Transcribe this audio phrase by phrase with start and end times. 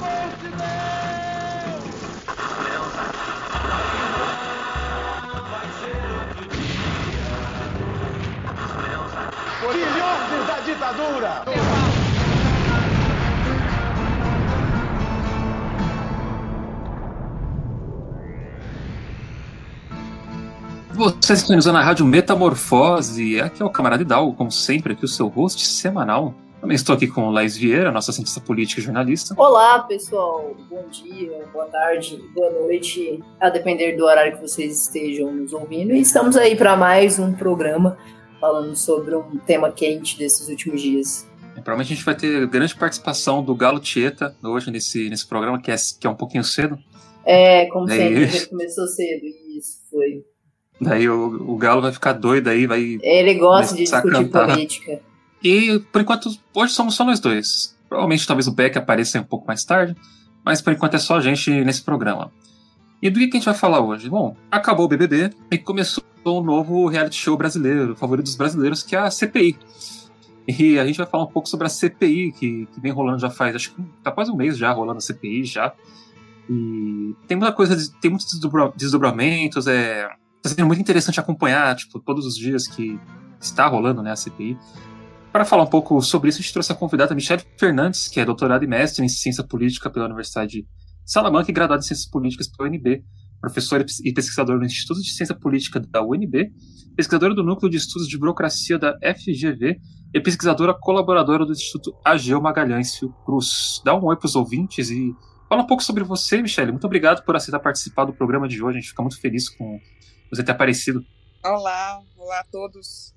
[0.00, 0.80] amor de Deus!
[9.72, 11.44] Filhotes da ditadura!
[20.92, 23.40] Você sintonizou na rádio Metamorfose.
[23.40, 26.34] Aqui é o camarada Hidalgo, como sempre, aqui o seu host semanal.
[26.60, 29.34] Também estou aqui com Laís Vieira, nossa cientista política e jornalista.
[29.38, 30.54] Olá, pessoal.
[30.68, 35.92] Bom dia, boa tarde, boa noite, a depender do horário que vocês estejam nos ouvindo.
[35.94, 37.96] E estamos aí para mais um programa
[38.38, 41.26] falando sobre um tema quente desses últimos dias.
[41.56, 45.60] E, provavelmente a gente vai ter grande participação do Galo Tieta hoje nesse, nesse programa,
[45.60, 46.78] que é, que é um pouquinho cedo.
[47.24, 49.24] É, como Daí- sempre, começou cedo.
[49.56, 50.24] Isso foi.
[50.78, 52.98] Daí o, o Galo vai ficar doido aí, vai.
[53.02, 54.48] Ele gosta de discutir cantar.
[54.48, 55.00] política.
[55.42, 57.76] E por enquanto, hoje somos só nós dois.
[57.88, 59.96] Provavelmente talvez o Beck apareça um pouco mais tarde,
[60.44, 62.30] mas por enquanto é só a gente nesse programa.
[63.02, 64.08] E do que a gente vai falar hoje?
[64.08, 68.94] Bom, acabou o BBB e começou um novo reality show brasileiro, favorito dos brasileiros, que
[68.94, 69.56] é a CPI.
[70.46, 73.30] E a gente vai falar um pouco sobre a CPI, que, que vem rolando já
[73.30, 75.72] faz, acho que tá quase um mês já rolando a CPI já.
[76.48, 80.08] E tem muita coisa, tem muitos desdobra- desdobramentos, é,
[80.42, 82.98] tá sendo muito interessante acompanhar, tipo, todos os dias que
[83.40, 84.58] está rolando, né, a CPI.
[85.32, 88.24] Para falar um pouco sobre isso, a gente trouxe a convidada Michelle Fernandes, que é
[88.24, 90.68] doutorada e mestre em ciência política pela Universidade de
[91.06, 93.04] Salamanca e graduada em ciências políticas pela UNB,
[93.40, 96.50] professora e pesquisadora do Instituto de Ciência Política da UNB,
[96.96, 99.80] pesquisadora do Núcleo de Estudos de Burocracia da FGV
[100.12, 103.80] e pesquisadora colaboradora do Instituto Ageu Magalhães Fiocruz.
[103.84, 105.14] Dá um oi para os ouvintes e
[105.48, 106.72] fala um pouco sobre você, Michelle.
[106.72, 108.78] Muito obrigado por aceitar participar do programa de hoje.
[108.78, 109.78] A gente fica muito feliz com
[110.28, 111.04] você ter aparecido.
[111.44, 113.14] Olá, olá a todos.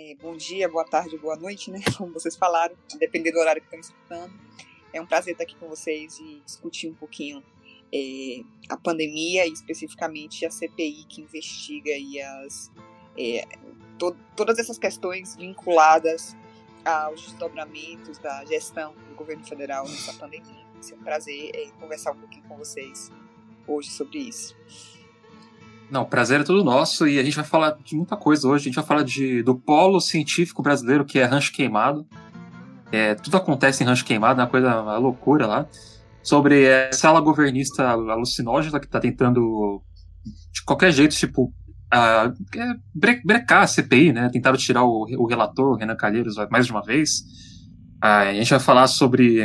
[0.00, 1.80] É, bom dia, boa tarde, boa noite, né?
[1.98, 4.32] Como vocês falaram, dependendo do horário que estão escutando.
[4.92, 7.42] É um prazer estar aqui com vocês e discutir um pouquinho
[7.92, 12.70] é, a pandemia e especificamente a CPI que investiga aí as,
[13.18, 13.44] é,
[13.98, 16.36] to- todas essas questões vinculadas
[16.84, 20.64] aos desdobramentos da gestão do governo federal nessa pandemia.
[20.80, 23.10] Ser um prazer é, conversar um pouquinho com vocês
[23.66, 24.56] hoje sobre isso.
[25.90, 28.62] Não, o prazer é todo nosso e a gente vai falar de muita coisa hoje.
[28.62, 32.06] A gente vai falar de, do polo científico brasileiro, que é Rancho Queimado.
[32.92, 35.66] É, tudo acontece em Rancho Queimado, é uma coisa, uma loucura lá.
[36.22, 39.82] Sobre essa ala governista alucinógena que está tentando,
[40.52, 41.52] de qualquer jeito, tipo,
[41.92, 42.30] é,
[42.94, 44.28] bre- brecar a CPI, né?
[44.30, 47.22] Tentaram tirar o, o relator, o Renan Calheiros, mais de uma vez.
[48.02, 49.40] Ah, a gente vai falar sobre.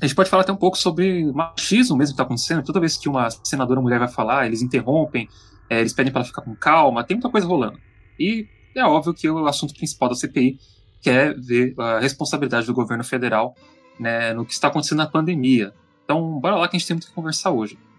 [0.00, 2.62] A gente pode falar até um pouco sobre machismo mesmo que está acontecendo.
[2.64, 5.28] Toda vez que uma senadora mulher vai falar, eles interrompem,
[5.70, 7.78] é, eles pedem para ela ficar com calma, tem muita coisa rolando.
[8.18, 10.58] E é óbvio que o assunto principal da CPI
[11.00, 13.54] que é ver a responsabilidade do governo federal
[13.98, 15.72] né, no que está acontecendo na pandemia.
[16.04, 17.78] Então, bora lá que a gente tem muito que conversar hoje.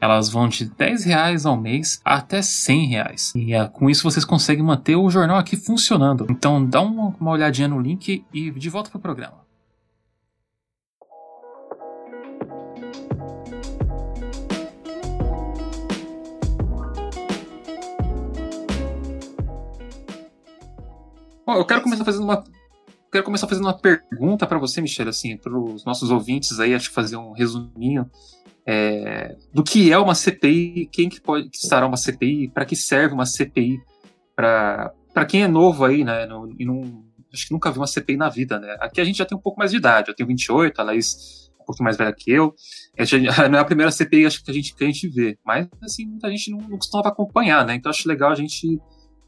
[0.00, 3.32] Elas vão de 10 reais ao mês até 100 reais.
[3.36, 6.26] E é, com isso vocês conseguem manter o jornal aqui funcionando.
[6.30, 9.40] Então dá uma, uma olhadinha no link e de volta pro programa.
[21.46, 22.42] Bom, eu quero começar fazendo uma
[23.12, 26.88] quero começar fazendo uma pergunta para você, Michelle, assim, para os nossos ouvintes aí, acho
[26.88, 28.08] que fazer um resuminho
[28.66, 32.76] é, do que é uma CPI, quem que pode que estará uma CPI, para que
[32.76, 33.78] serve uma CPI,
[34.34, 34.92] para
[35.28, 38.28] quem é novo aí, né, no, e não, acho que nunca viu uma CPI na
[38.28, 38.76] vida, né?
[38.80, 41.50] Aqui a gente já tem um pouco mais de idade, eu tenho 28, a Laís
[41.58, 42.54] é um pouquinho mais velha que eu,
[43.00, 45.68] gente- não é a primeira CPI acho que a gente, que a gente vê, mas
[45.82, 47.74] assim, muita gente não, não costumava acompanhar, né?
[47.74, 48.78] Então acho legal a gente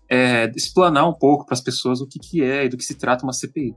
[0.08, 2.94] é, explanar um pouco para as pessoas o que, que é e do que se
[2.94, 3.74] trata uma CPI.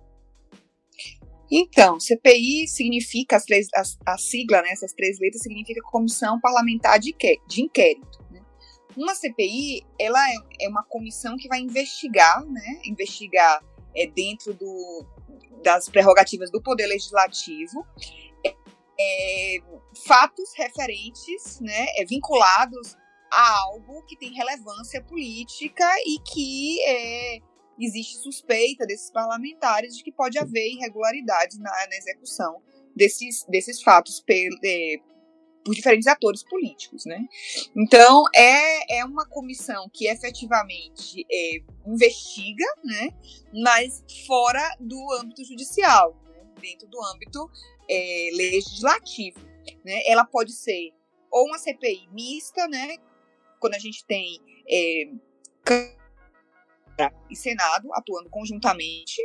[1.58, 7.00] Então, CPI significa, as três, as- a, sigla, né, essas três letras, significa Comissão Parlamentar
[7.00, 7.16] de,
[7.48, 8.20] de Inquérito.
[8.30, 8.42] né?
[8.98, 10.36] Uma CPI, ela é,
[10.66, 13.64] é uma comissão que vai investigar, né, investigar
[13.96, 15.06] é, dentro do,
[15.64, 17.86] das prerrogativas do Poder Legislativo,
[19.00, 19.58] é,
[20.06, 22.98] fatos referentes, né, é, vinculados
[23.32, 27.40] a algo que tem relevância política e que é,
[27.80, 32.62] existe suspeita desses parlamentares de que pode haver irregularidades na, na execução
[32.96, 34.98] desses, desses fatos pel- eh,
[35.66, 37.26] por diferentes atores políticos, né?
[37.76, 43.10] Então, é, é uma comissão que efetivamente eh, investiga, né,
[43.52, 47.50] mas fora do âmbito judicial, né, dentro do âmbito
[47.90, 49.40] é, legislativo.
[49.84, 50.02] Né?
[50.06, 50.94] Ela pode ser
[51.32, 52.98] ou uma CPI mista, né,
[53.60, 54.40] quando a gente tem
[54.70, 55.10] é,
[57.30, 59.22] e Senado atuando conjuntamente,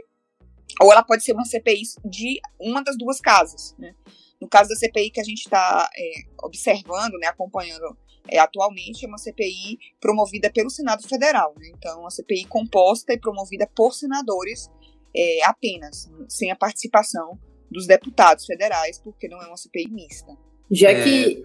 [0.81, 3.75] ou ela pode ser uma CPI de uma das duas casas.
[3.79, 3.95] Né?
[4.41, 6.11] No caso da CPI que a gente está é,
[6.43, 7.97] observando, né, acompanhando
[8.29, 11.55] é, atualmente, é uma CPI promovida pelo Senado Federal.
[11.59, 11.71] Né?
[11.77, 14.71] Então, uma CPI composta e promovida por senadores
[15.15, 17.39] é, apenas, sem a participação
[17.71, 20.37] dos deputados federais, porque não é uma CPI mista.
[20.71, 21.43] Já é, que.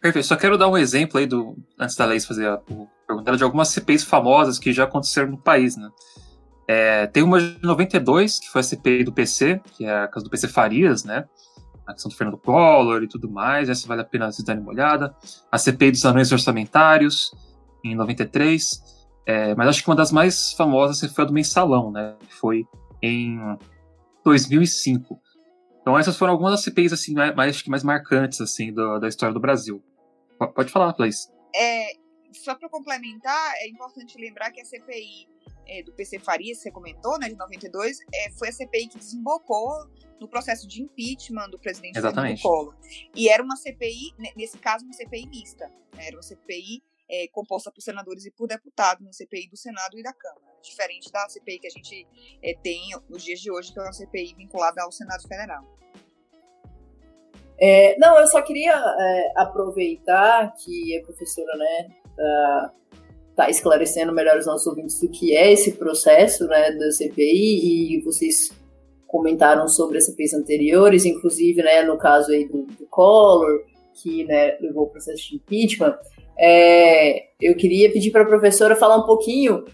[0.00, 0.26] Perfeito.
[0.26, 1.56] Só quero dar um exemplo aí do.
[1.78, 2.62] Antes da Leis fazer a
[3.08, 5.90] pergunta de algumas CPIs famosas que já aconteceram no país, né?
[6.68, 10.24] É, tem uma de 92, que foi a CPI do PC, que é a casa
[10.24, 11.24] do PC Farias, né?
[11.86, 14.70] A questão do Fernando Collor e tudo mais, essa vale a pena vocês darem uma
[14.70, 15.16] olhada.
[15.50, 17.32] A CPI dos anões orçamentários,
[17.82, 18.98] em 93.
[19.24, 22.14] É, mas acho que uma das mais famosas foi a do mensalão, né?
[22.28, 22.66] Foi
[23.02, 23.38] em
[24.22, 25.18] 2005.
[25.80, 29.40] Então essas foram algumas das CPIs assim, mais, mais marcantes assim, do, da história do
[29.40, 29.82] Brasil.
[30.54, 31.28] Pode falar, Place.
[31.54, 31.92] É,
[32.32, 35.28] só para complementar, é importante lembrar que a CPI
[35.66, 38.98] é, do PC Faria, que você comentou, né, de 92, é, foi a CPI que
[38.98, 39.70] desembocou
[40.20, 42.42] no processo de impeachment do presidente Exatamente.
[42.42, 42.76] Fernando Collor.
[43.14, 45.68] E era uma CPI, nesse caso, uma CPI mista.
[45.94, 49.98] Né, era uma CPI é, composta por senadores e por deputados, uma CPI do Senado
[49.98, 50.46] e da Câmara.
[50.62, 52.06] Diferente da CPI que a gente
[52.42, 55.64] é, tem nos dias de hoje, que é uma CPI vinculada ao Senado Federal.
[57.60, 62.72] É, não, eu só queria é, aproveitar que a professora, né, tá,
[63.36, 68.00] tá, esclarecendo melhor os nossos ouvintes do que é esse processo, né, da CPI e
[68.02, 68.50] vocês
[69.06, 73.62] comentaram sobre as CPIs anteriores, inclusive, né, no caso aí do, do Collor,
[73.94, 75.96] que, né, levou o processo de impeachment.
[76.38, 79.64] É, eu queria pedir para a professora falar um pouquinho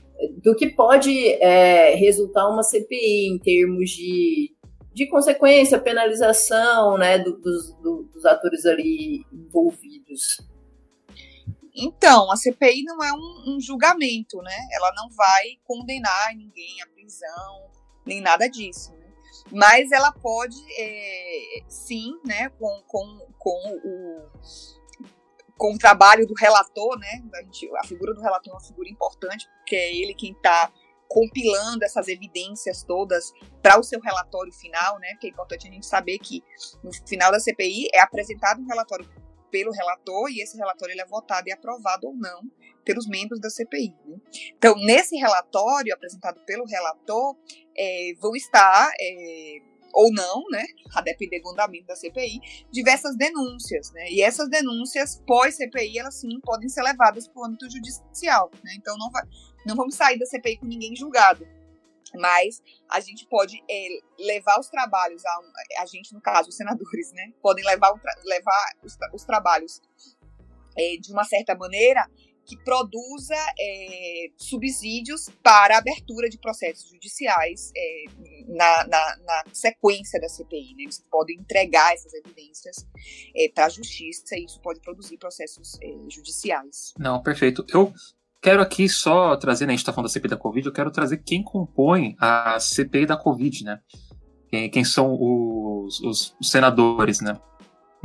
[0.43, 4.55] do que pode é, resultar uma CPI em termos de
[4.95, 10.39] de consequência, penalização né, do, dos, do, dos atores ali envolvidos.
[11.75, 14.57] Então, a CPI não é um, um, julgamento, né?
[14.73, 17.71] Ela não vai condenar ninguém à prisão,
[18.07, 18.93] nem nada disso.
[18.93, 19.13] Né?
[19.51, 24.31] Mas ela pode, é, sim, né, com, com, com o
[25.57, 27.23] com o trabalho do relator, né?
[27.33, 30.71] A, gente, a figura do relator é uma figura importante, porque é ele quem está
[31.09, 33.33] compilando essas evidências todas
[33.63, 35.11] para o seu relatório final, né?
[35.13, 36.43] Porque é importante a gente saber que
[36.83, 39.09] no final da CPI é apresentado um relatório
[39.55, 42.43] pelo relator e esse relatório ele é votado e aprovado ou não
[42.85, 43.95] pelos membros da CPI.
[44.05, 44.17] Né?
[44.59, 47.37] Então, nesse relatório apresentado pelo relator,
[47.79, 49.59] é, vão estar é,
[49.93, 52.41] ou não, né, a depender do andamento da CPI,
[52.73, 57.71] diversas denúncias, né, e essas denúncias pós-CPI, elas sim podem ser levadas para o âmbito
[57.71, 59.23] judicial, né, então não, vai,
[59.65, 61.47] não vamos sair da CPI com ninguém julgado,
[62.19, 63.89] mas a gente pode é,
[64.19, 65.41] levar os trabalhos, a,
[65.83, 67.93] a gente, no caso, os senadores, né, podem levar,
[68.25, 69.81] levar os, os trabalhos
[70.77, 72.09] é, de uma certa maneira
[72.47, 78.05] que produza é, subsídios para a abertura de processos judiciais é,
[78.49, 80.75] na, na, na, sequência da CPI.
[80.77, 80.83] Né?
[80.85, 82.87] Eles podem entregar essas evidências
[83.35, 85.79] é, para a justiça e isso pode produzir processos
[86.09, 86.93] judiciais.
[86.99, 87.65] Não, perfeito.
[87.73, 87.93] Eu
[88.45, 90.91] quero aqui só trazer, né, a gente está falando da CPI da Covid, eu quero
[90.91, 93.79] trazer quem compõe a CPI da Covid, né?
[94.51, 97.39] Quem, quem são os, os, os senadores, né?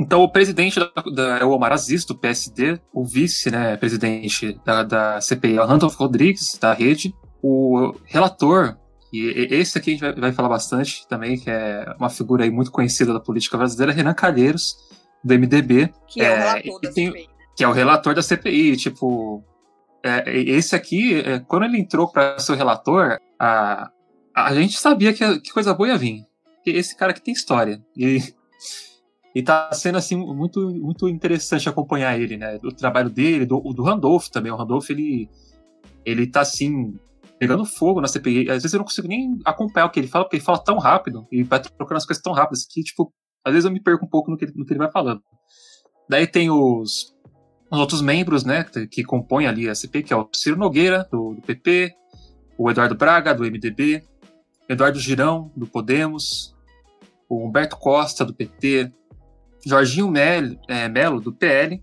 [0.00, 4.82] Então, o presidente da, da, é o Omar Aziz, do PSD, o vice-presidente né, da,
[4.82, 8.78] da CPI é o Randolph Rodrigues, da rede, o relator,
[9.12, 12.50] e esse aqui a gente vai, vai, falar bastante também, que é uma figura aí
[12.50, 14.74] muito conhecida da política brasileira, Renan Calheiros,
[15.22, 15.92] do MDB.
[16.08, 17.28] Que é, é o relator da tem, CPI.
[17.54, 19.44] Que é o relator da CPI, tipo...
[20.02, 23.90] É, esse aqui, é, quando ele entrou para ser relator, a,
[24.34, 26.26] a gente sabia que, que coisa boa ia vir.
[26.64, 27.82] Esse cara aqui tem história.
[27.96, 28.22] E
[29.34, 32.58] e tá sendo, assim, muito, muito interessante acompanhar ele, né?
[32.64, 34.50] O trabalho dele, do, do Randolph também.
[34.50, 35.28] O Randolph, ele,
[36.04, 36.98] ele tá, assim,
[37.38, 38.50] pegando fogo na CPI.
[38.50, 40.78] Às vezes eu não consigo nem acompanhar o que ele fala, porque ele fala tão
[40.78, 43.12] rápido e vai trocando as coisas tão rápidas que, tipo,
[43.44, 45.22] às vezes eu me perco um pouco no que, no que ele vai falando.
[46.08, 47.14] Daí tem os,
[47.70, 51.34] os outros membros, né, que compõem ali a CPI, que é o Ciro Nogueira, do,
[51.34, 51.94] do PP,
[52.58, 54.02] o Eduardo Braga, do MDB,
[54.68, 56.54] Eduardo Girão, do Podemos,
[57.28, 58.92] o Humberto Costa, do PT,
[59.64, 61.82] Jorginho Melo, é, Melo, do PL,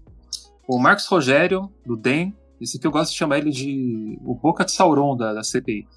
[0.67, 4.65] o Marcos Rogério, do DEM, esse que eu gosto de chamar ele de o Boca
[4.65, 5.87] de Sauron da, da CPI.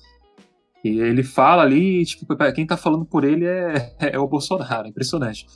[0.84, 4.90] E ele fala ali, tipo, quem tá falando por ele é, é o Bolsonaro, é
[4.90, 5.46] impressionante.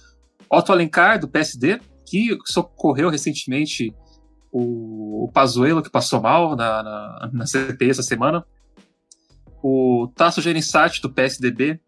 [0.50, 3.94] Otto Alencar, do PSD, que socorreu recentemente
[4.56, 8.46] o, o Pazuello, que passou mal na, na, na CPI essa semana.
[9.61, 11.80] o Tasso Gereissati, do PSDB,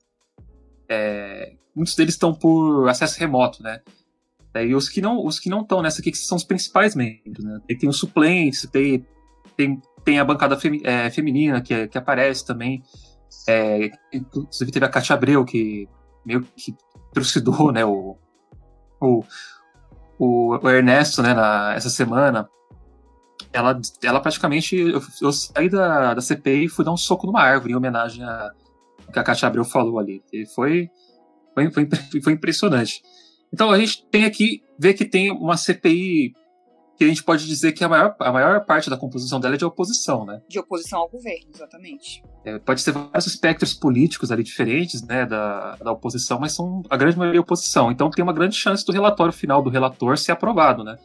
[0.88, 3.80] é, muitos deles estão por acesso remoto, né?
[4.56, 7.44] E os que não os que não estão nessa aqui que são os principais membros,
[7.44, 7.60] né?
[7.68, 9.06] Tem, tem os suplentes, tem,
[9.56, 12.82] tem, tem a bancada femi, é, feminina que, que aparece também.
[13.48, 15.86] É, inclusive teve a Katia Abreu, que
[16.24, 16.74] meio que
[17.12, 18.16] trucidou né, o,
[19.00, 19.22] o,
[20.18, 22.48] o, Ernesto né, na, essa semana.
[23.52, 24.76] Ela, ela praticamente.
[24.76, 28.24] Eu, eu saí da, da CPI e fui dar um soco numa árvore em homenagem
[28.24, 28.52] a
[29.12, 30.22] que a Katia Abreu falou ali.
[30.32, 30.90] E foi,
[31.54, 31.88] foi, foi,
[32.22, 33.02] foi impressionante.
[33.52, 36.34] Então a gente tem aqui, vê que tem uma CPI
[36.96, 39.58] que a gente pode dizer que a maior, a maior parte da composição dela é
[39.58, 40.40] de oposição, né?
[40.48, 42.22] De oposição ao governo, exatamente.
[42.44, 46.96] É, pode ser vários espectros políticos ali diferentes, né, da, da oposição, mas são a
[46.96, 47.90] grande maioria oposição.
[47.90, 50.96] Então tem uma grande chance do relatório final do relator ser aprovado, né?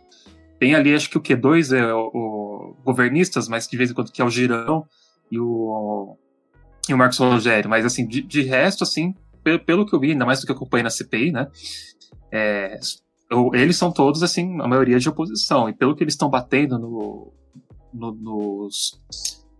[0.59, 4.11] Tem ali, acho que o Q2 é o, o governistas, mas de vez em quando
[4.11, 4.85] que é o Girão
[5.31, 6.15] e o,
[6.87, 7.69] e o Marcos Rogério.
[7.69, 10.51] Mas, assim, de, de resto, assim, pelo, pelo que eu vi, ainda mais do que
[10.51, 11.47] eu acompanhei na CPI, né,
[12.31, 12.79] é,
[13.53, 15.69] eles são todos, assim, a maioria de oposição.
[15.69, 17.33] E pelo que eles estão batendo no,
[17.93, 19.01] no, nos,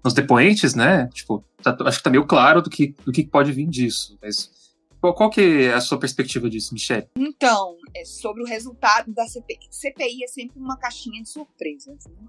[0.04, 1.08] nos depoentes, né?
[1.14, 4.18] Tipo, tá, acho que tá meio claro do que, do que pode vir disso.
[4.22, 4.52] Mas
[5.00, 7.08] qual, qual que é a sua perspectiva disso, Michelle?
[7.18, 9.58] Então, é sobre o resultado da CPI.
[9.70, 12.28] CPI é sempre uma caixinha de surpresas, né?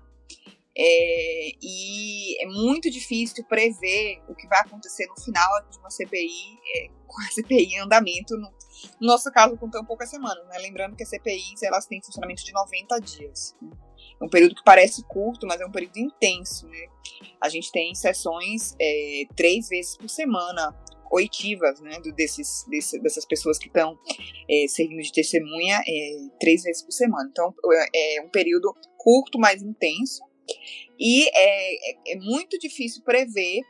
[0.74, 6.58] É, e é muito difícil prever o que vai acontecer no final de uma CPI,
[6.76, 8.50] é, com a CPI em andamento, no,
[9.00, 10.46] no nosso caso, com tão poucas semanas.
[10.48, 10.58] Né?
[10.58, 13.56] Lembrando que as CPIs elas têm funcionamento de 90 dias.
[13.60, 13.70] Né?
[14.20, 16.66] É um período que parece curto, mas é um período intenso.
[16.66, 16.86] Né?
[17.40, 20.76] A gente tem sessões é, três vezes por semana,
[21.10, 23.98] oitivas, né, desses, desse, dessas pessoas que estão
[24.48, 27.28] é, servindo de testemunha é, três vezes por semana.
[27.30, 27.54] Então,
[27.94, 30.22] é, é um período curto, mas intenso,
[30.98, 33.60] e é, é, é muito difícil prever.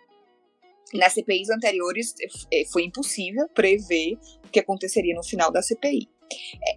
[0.94, 2.14] Nas CPIs anteriores
[2.52, 4.18] é, foi impossível prever
[4.52, 6.08] que aconteceria no final da CPI.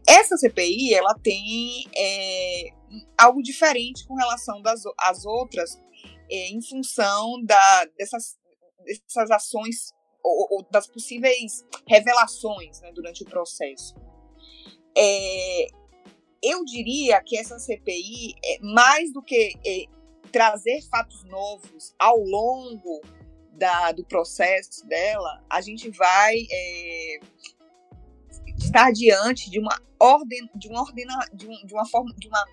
[0.08, 2.70] Essa CPI ela tem é,
[3.17, 5.79] algo diferente com relação das às outras,
[6.29, 8.38] é, em função da, dessas,
[8.84, 13.96] dessas ações ou, ou das possíveis revelações né, durante o processo.
[14.98, 15.67] É,
[16.41, 19.86] eu diria que essa CPI, é, mais do que é,
[20.32, 23.01] trazer fatos novos ao longo
[23.51, 27.20] da, do processo dela, a gente vai é,
[28.75, 32.46] estar diante de uma ordem, de uma ordena, de, um, de uma forma, de uma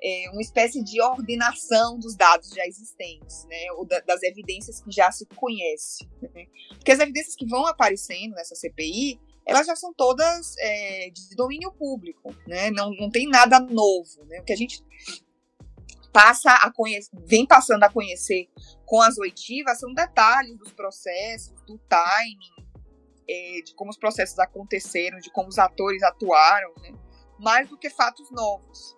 [0.00, 4.92] é, uma espécie de ordenação dos dados já existentes, né, ou da, das evidências que
[4.92, 6.46] já se conhece, né?
[6.70, 11.72] porque as evidências que vão aparecendo nessa CPI elas já são todas é, de domínio
[11.72, 12.70] público, né?
[12.70, 14.40] Não, não tem nada novo, né?
[14.40, 14.84] O que a gente
[16.12, 18.46] passa a conhecer, vem passando a conhecer
[18.84, 22.67] com as oitivas são detalhes dos processos, do timing,
[23.28, 26.92] é, de como os processos aconteceram, de como os atores atuaram, né?
[27.38, 28.96] mais do que fatos novos.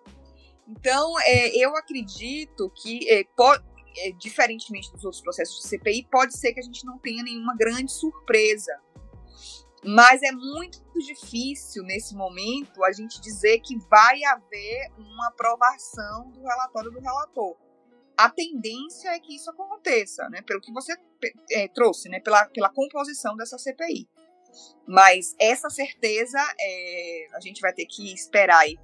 [0.67, 6.53] Então, é, eu acredito que, é, é, diferentemente dos outros processos de CPI, pode ser
[6.53, 8.79] que a gente não tenha nenhuma grande surpresa
[9.83, 16.41] mas é muito difícil nesse momento a gente dizer que vai haver uma aprovação do
[16.41, 17.57] relatório do relator.
[18.15, 20.43] A tendência é que isso aconteça, né?
[20.43, 20.95] Pelo que você
[21.51, 22.19] é, trouxe, né?
[22.19, 24.07] Pela, pela composição dessa CPI.
[24.87, 28.77] Mas essa certeza é, a gente vai ter que esperar aí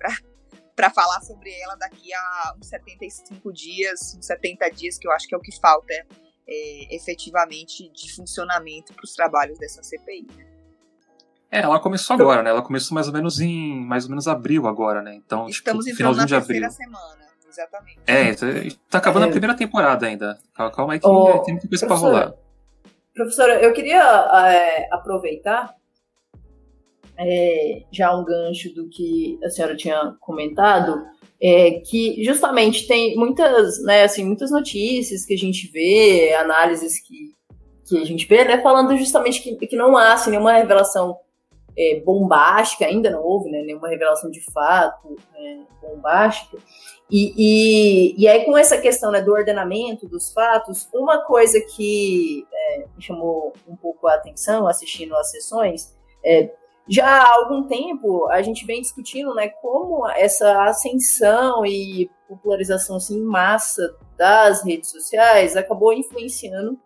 [0.76, 5.28] para falar sobre ela daqui a uns 75 dias, uns 70 dias, que eu acho
[5.28, 5.94] que é o que falta
[6.48, 10.28] é, efetivamente de funcionamento para os trabalhos dessa CPI.
[10.36, 10.46] Né?
[11.52, 12.50] É, ela começou agora, né?
[12.50, 15.16] Ela começou mais ou menos em mais ou menos abril agora, né?
[15.16, 16.72] Então, tipo, Estamos tipo, finalzinho de abril.
[16.72, 18.00] semana, exatamente.
[18.06, 18.46] É, tá,
[18.90, 19.30] tá acabando é.
[19.30, 20.38] a primeira temporada ainda.
[20.54, 22.34] Calma aí que oh, tem muita coisa para rolar.
[23.18, 25.74] Professora, eu queria é, aproveitar
[27.18, 31.04] é, já um gancho do que a senhora tinha comentado,
[31.42, 37.34] é, que justamente tem muitas, né, assim, muitas notícias que a gente vê, análises que,
[37.88, 41.18] que a gente vê, né, falando justamente que, que não há assim, nenhuma revelação
[41.78, 46.58] é, bombástica, ainda não houve né, nenhuma revelação de fato é, bombástica.
[47.10, 52.46] E, e, e, aí, com essa questão né, do ordenamento dos fatos, uma coisa que
[52.52, 56.52] é, me chamou um pouco a atenção assistindo às sessões, é,
[56.90, 63.18] já há algum tempo a gente vem discutindo né, como essa ascensão e popularização assim,
[63.18, 66.80] em massa das redes sociais acabou influenciando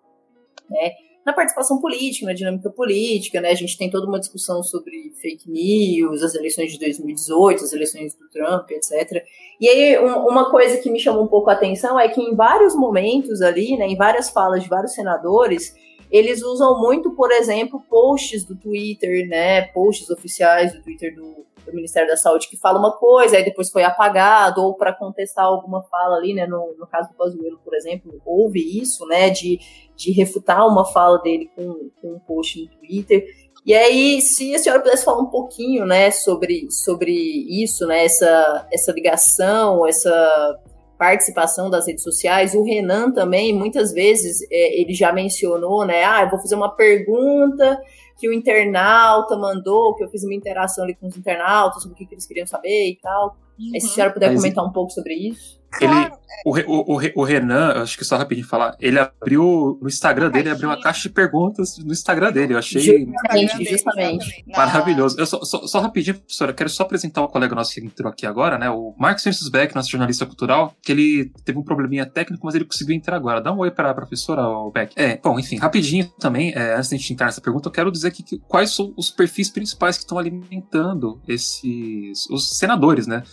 [0.70, 0.92] né,
[1.26, 3.50] na participação política, na dinâmica política, né?
[3.50, 8.16] A gente tem toda uma discussão sobre fake news, as eleições de 2018, as eleições
[8.16, 9.24] do Trump, etc.
[9.60, 12.36] E aí, um, uma coisa que me chamou um pouco a atenção é que em
[12.36, 15.76] vários momentos ali, né, em várias falas de vários senadores,
[16.12, 19.62] eles usam muito, por exemplo, posts do Twitter, né?
[19.68, 21.41] Posts oficiais do Twitter do,
[21.72, 25.46] do Ministério da Saúde que fala uma coisa, aí depois foi apagado, ou para contestar
[25.46, 26.46] alguma fala ali, né?
[26.46, 29.30] No, no caso do Pazuello, por exemplo, houve isso, né?
[29.30, 29.60] De,
[29.96, 33.26] de refutar uma fala dele com, com um post no Twitter.
[33.66, 38.68] E aí, se a senhora pudesse falar um pouquinho, né, sobre, sobre isso, né, essa,
[38.74, 40.60] essa ligação, essa
[40.98, 46.24] participação das redes sociais, o Renan também, muitas vezes, é, ele já mencionou, né, ah,
[46.24, 47.80] eu vou fazer uma pergunta
[48.22, 52.08] que o internauta mandou, que eu fiz uma interação ali com os internautas sobre o
[52.08, 53.36] que, eles queriam saber e tal.
[53.60, 53.80] Uhum.
[53.80, 55.62] Se a senhora puder Mas, comentar um pouco sobre isso.
[55.80, 56.12] Ele,
[56.46, 60.68] o, o, o, Renan, acho que só rapidinho falar, ele abriu no Instagram dele, abriu
[60.68, 62.54] uma caixa de perguntas no Instagram dele.
[62.54, 64.46] Eu achei justamente, justamente.
[64.48, 65.18] maravilhoso.
[65.18, 68.26] Eu só, só, só, rapidinho, professora, quero só apresentar um colega nosso que entrou aqui
[68.26, 68.70] agora, né?
[68.70, 72.66] O Marcos Francis Beck, nosso jornalista cultural, que ele teve um probleminha técnico, mas ele
[72.66, 73.40] conseguiu entrar agora.
[73.40, 74.94] Dá um oi para a professora, o Beck.
[74.98, 77.92] É, bom, enfim, rapidinho também, é, antes de a gente entrar nessa pergunta, eu quero
[77.92, 83.24] dizer aqui que, quais são os perfis principais que estão alimentando esses os senadores, né?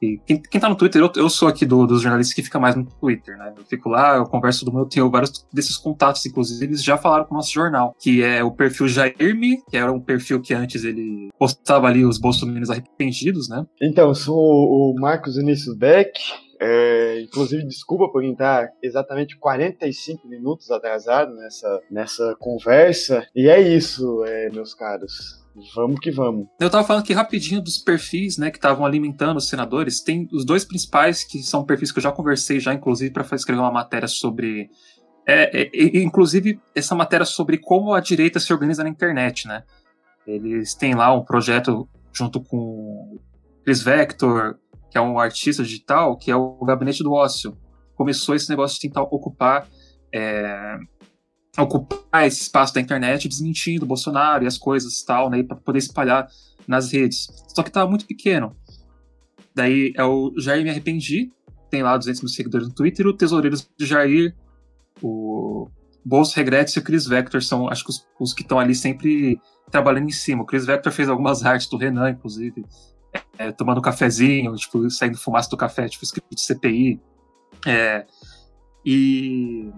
[0.00, 2.76] Quem, quem tá no Twitter, eu, eu sou aqui do, dos jornalistas que fica mais
[2.76, 3.52] no Twitter, né?
[3.56, 7.24] Eu fico lá, eu converso do meu, tenho vários desses contatos, inclusive, eles já falaram
[7.24, 10.84] com o nosso jornal, que é o perfil Jairme, que era um perfil que antes
[10.84, 13.66] ele postava ali os bolsominions arrependidos, né?
[13.82, 16.12] Então, sou o Marcos Vinícius Beck,
[16.60, 23.26] é, inclusive, desculpa por estar exatamente 45 minutos atrasado nessa, nessa conversa.
[23.34, 25.46] E é isso, é, meus caros.
[25.74, 26.46] Vamos que vamos.
[26.60, 30.00] Eu tava falando aqui rapidinho dos perfis, né, que estavam alimentando os senadores.
[30.00, 33.60] Tem os dois principais, que são perfis que eu já conversei já, inclusive, para escrever
[33.60, 34.70] uma matéria sobre.
[35.26, 39.62] É, é, inclusive, essa matéria sobre como a direita se organiza na internet, né?
[40.26, 43.18] Eles têm lá um projeto junto com
[43.64, 44.56] Chris Vector,
[44.90, 47.56] que é um artista digital, que é o Gabinete do Ócio.
[47.94, 49.66] Começou esse negócio de tentar ocupar
[50.12, 50.78] é,
[51.62, 55.56] ocupar esse espaço da internet desmentindo o Bolsonaro e as coisas e tal, né, para
[55.56, 56.28] poder espalhar
[56.66, 57.26] nas redes.
[57.54, 58.56] Só que tava muito pequeno.
[59.54, 61.32] Daí é o Jair Me Arrependi,
[61.70, 64.34] tem lá 200 mil seguidores no Twitter, o Tesoureiro de Jair,
[65.02, 65.68] o
[66.04, 69.40] Bolso Regretes e o Chris Vector são, acho que os, os que estão ali sempre
[69.70, 70.42] trabalhando em cima.
[70.42, 72.64] O Chris Vector fez algumas artes do Renan, inclusive,
[73.36, 77.00] é, tomando um cafezinho, tipo, saindo fumaça do café, tipo, escrito de CPI.
[77.66, 78.06] É,
[78.84, 79.70] e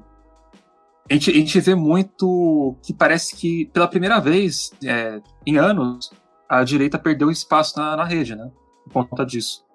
[1.11, 6.12] a gente, a gente vê muito que parece que, pela primeira vez é, em anos,
[6.49, 8.49] a direita perdeu espaço na, na rede, né?
[8.92, 9.66] Por conta disso.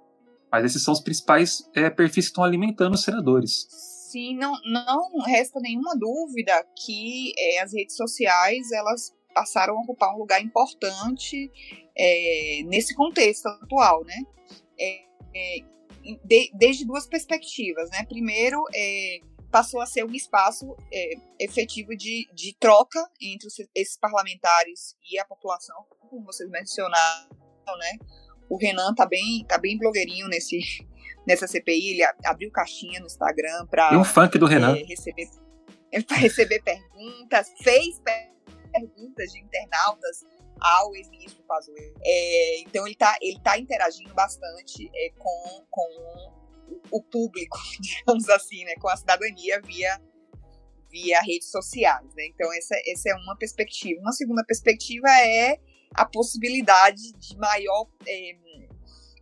[0.49, 3.67] Mas esses são os principais é, perfis que estão alimentando os senadores.
[3.69, 6.53] Sim, não, não resta nenhuma dúvida
[6.85, 11.51] que é, as redes sociais elas passaram a ocupar um lugar importante
[11.97, 14.21] é, nesse contexto atual, né?
[14.79, 15.01] É,
[15.35, 15.59] é
[16.23, 18.05] de, desde duas perspectivas, né?
[18.05, 19.19] Primeiro, é,
[19.55, 25.17] passou a ser um espaço é, efetivo de, de troca entre os, esses parlamentares e
[25.17, 25.77] a população,
[26.09, 27.29] como vocês mencionaram,
[27.79, 27.97] né?
[28.49, 30.59] O Renan tá bem, tá bem blogueirinho nesse,
[31.25, 35.29] nessa CPI, ele abriu caixinha no Instagram para um funk do Renan é, receber,
[36.05, 38.01] para receber perguntas, fez
[38.73, 40.25] perguntas de internautas
[40.59, 41.95] ao ex-ministro Pazuello.
[42.03, 46.44] É, então ele tá, ele tá interagindo bastante é, com, com
[46.91, 50.01] o público, digamos assim, né, com a cidadania via
[50.89, 52.25] via redes sociais, né?
[52.27, 53.99] Então essa, essa é uma perspectiva.
[53.99, 55.59] Uma segunda perspectiva é
[55.93, 58.37] a possibilidade de maior é,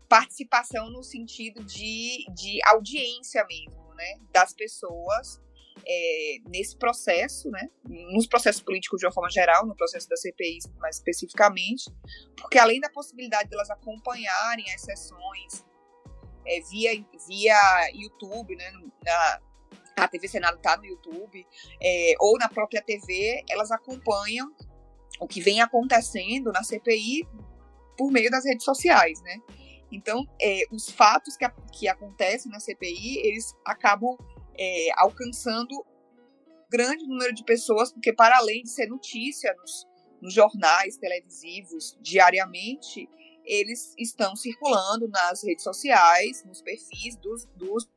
[0.07, 5.41] participação no sentido de, de audiência mesmo, né, das pessoas
[5.85, 10.59] é, nesse processo, né, nos processos políticos de uma forma geral, no processo da CPI
[10.77, 11.91] mais especificamente,
[12.37, 15.65] porque além da possibilidade delas de acompanharem as sessões
[16.45, 18.71] é, via, via YouTube, né,
[19.03, 19.39] na,
[19.95, 21.45] a TV Senado está no YouTube,
[21.81, 24.51] é, ou na própria TV, elas acompanham
[25.19, 27.27] o que vem acontecendo na CPI
[27.97, 29.37] por meio das redes sociais, né?
[29.91, 34.17] Então, é, os fatos que, a, que acontecem na CPI, eles acabam
[34.57, 35.85] é, alcançando
[36.69, 39.87] grande número de pessoas, porque para além de ser notícia nos,
[40.19, 43.07] nos jornais televisivos diariamente,
[43.45, 47.87] eles estão circulando nas redes sociais, nos perfis dos, dos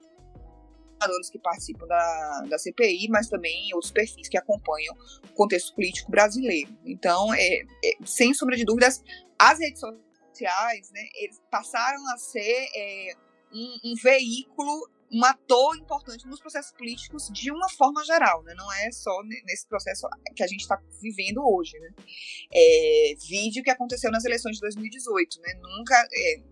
[1.30, 6.76] que participam da, da CPI, mas também outros perfis que acompanham o contexto político brasileiro.
[6.84, 9.02] Então, é, é, sem sombra de dúvidas,
[9.38, 13.12] as redes sociais né, eles passaram a ser é,
[13.52, 18.54] um, um veículo um ator importante nos processos políticos de uma forma geral, né?
[18.56, 21.90] Não é só nesse processo que a gente está vivendo hoje, né?
[22.52, 25.54] É, vídeo que aconteceu nas eleições de 2018, né?
[25.60, 26.42] Nunca é,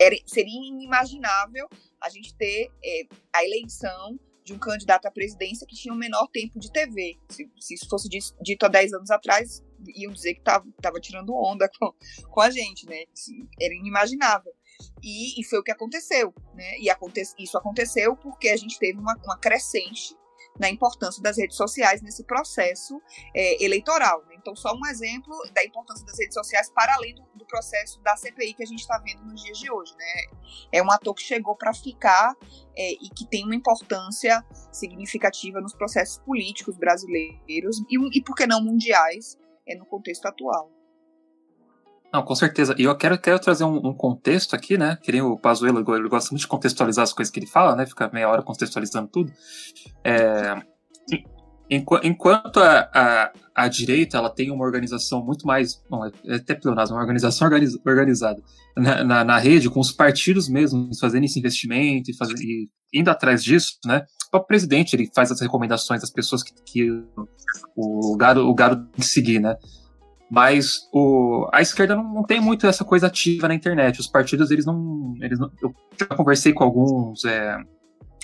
[0.00, 1.68] era, seria inimaginável
[2.00, 3.02] a gente ter é,
[3.34, 7.16] a eleição de um candidato à presidência que tinha o um menor tempo de TV.
[7.28, 9.62] Se, se, isso fosse dito há 10 anos atrás,
[9.94, 11.92] iam dizer que estava tirando onda com,
[12.28, 13.04] com a gente, né?
[13.60, 14.52] Era inimaginável.
[15.02, 16.78] E, e foi o que aconteceu, né?
[16.78, 20.16] E aconte, isso aconteceu porque a gente teve uma, uma crescente
[20.58, 23.00] na importância das redes sociais nesse processo
[23.34, 24.22] é, eleitoral.
[24.26, 24.36] Né?
[24.38, 28.16] Então, só um exemplo da importância das redes sociais para além do, do processo da
[28.16, 29.94] CPI que a gente está vendo nos dias de hoje.
[29.96, 30.38] Né?
[30.72, 32.36] É um ator que chegou para ficar
[32.76, 38.46] é, e que tem uma importância significativa nos processos políticos brasileiros e, e por que
[38.46, 40.70] não mundiais, é, no contexto atual.
[42.12, 42.74] Não, com certeza.
[42.76, 44.98] E eu quero, quero trazer um, um, contexto aqui, né?
[45.08, 47.86] Nem o Pazuello, ele gosta muito de contextualizar as coisas que ele fala, né?
[47.86, 49.32] Fica meia hora contextualizando tudo.
[50.04, 50.60] É,
[51.70, 56.54] enquanto a, a, a, direita ela tem uma organização muito mais, não, é, é até
[56.54, 58.42] pleonasmo, uma organização organiz, organizada
[58.76, 63.08] na, na, na, rede, com os partidos mesmos fazendo esse investimento e, fazendo, e indo
[63.08, 64.04] atrás disso, né?
[64.30, 67.26] O presidente ele faz as recomendações das pessoas que, que o,
[67.74, 69.56] o o gado tem que seguir, né?
[70.34, 74.00] Mas o, a esquerda não, não, tem muito essa coisa ativa na internet.
[74.00, 75.12] Os partidos, eles não.
[75.20, 77.22] Eles não eu já conversei com alguns.
[77.26, 77.58] É,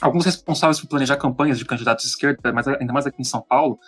[0.00, 3.42] alguns responsáveis por planejar campanhas de candidatos de esquerda, mas ainda mais aqui em São
[3.46, 3.78] Paulo.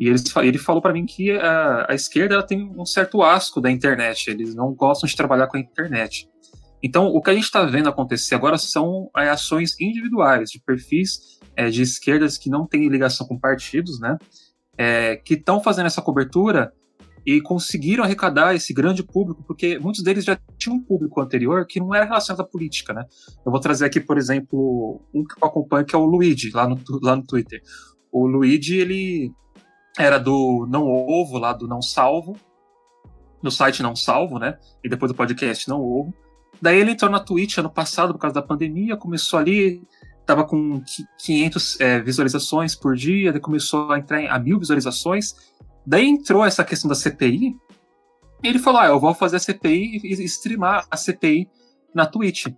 [0.00, 3.70] E eles, ele falou para mim que a, a esquerda tem um certo asco da
[3.70, 4.30] internet.
[4.30, 6.26] Eles não gostam de trabalhar com a internet.
[6.82, 11.38] Então, o que a gente está vendo acontecer agora são é, ações individuais de perfis
[11.54, 14.16] é, de esquerdas que não têm ligação com partidos, né?
[14.78, 16.72] É, que estão fazendo essa cobertura
[17.28, 21.78] e conseguiram arrecadar esse grande público, porque muitos deles já tinham um público anterior que
[21.78, 23.04] não era relacionado à política, né?
[23.44, 26.66] Eu vou trazer aqui, por exemplo, um que eu acompanho, que é o Luigi, lá
[26.66, 27.60] no, lá no Twitter.
[28.10, 29.30] O Luigi, ele
[29.98, 32.34] era do Não Ovo, lá do Não Salvo,
[33.42, 34.56] no site Não Salvo, né?
[34.82, 36.14] E depois do podcast Não Ovo.
[36.62, 39.82] Daí ele entrou na Twitch ano passado, por causa da pandemia, começou ali,
[40.24, 40.82] tava com
[41.18, 45.34] 500 é, visualizações por dia, daí começou a entrar a mil visualizações,
[45.88, 47.56] Daí entrou essa questão da CPI,
[48.44, 51.48] e ele falou: ah, eu vou fazer a CPI e streamar a CPI
[51.94, 52.48] na Twitch.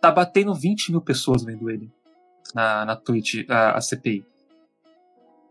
[0.00, 1.92] Tá batendo 20 mil pessoas vendo ele
[2.54, 4.24] na, na Twitch, a, a CPI.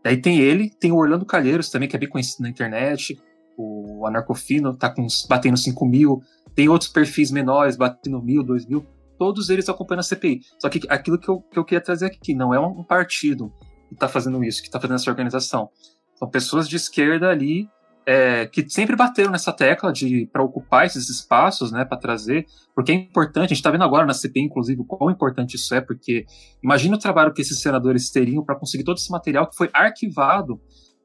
[0.02, 3.16] Daí tem ele, tem o Orlando Calheiros também, que é bem conhecido na internet.
[3.56, 6.20] O Anarcofino tá com, batendo 5 mil.
[6.56, 8.84] Tem outros perfis menores batendo mil, dois mil.
[9.16, 10.40] Todos eles acompanham a CPI.
[10.58, 13.52] Só que aquilo que eu, que eu queria trazer aqui, não é um partido
[13.88, 15.70] que está fazendo isso, que está fazendo essa organização.
[16.18, 17.68] São pessoas de esquerda ali
[18.06, 22.90] é, que sempre bateram nessa tecla de para ocupar esses espaços, né, para trazer, porque
[22.90, 23.44] é importante.
[23.44, 26.24] A gente está vendo agora na CPI, inclusive, o quão importante isso é, porque
[26.62, 30.58] imagina o trabalho que esses senadores teriam para conseguir todo esse material que foi arquivado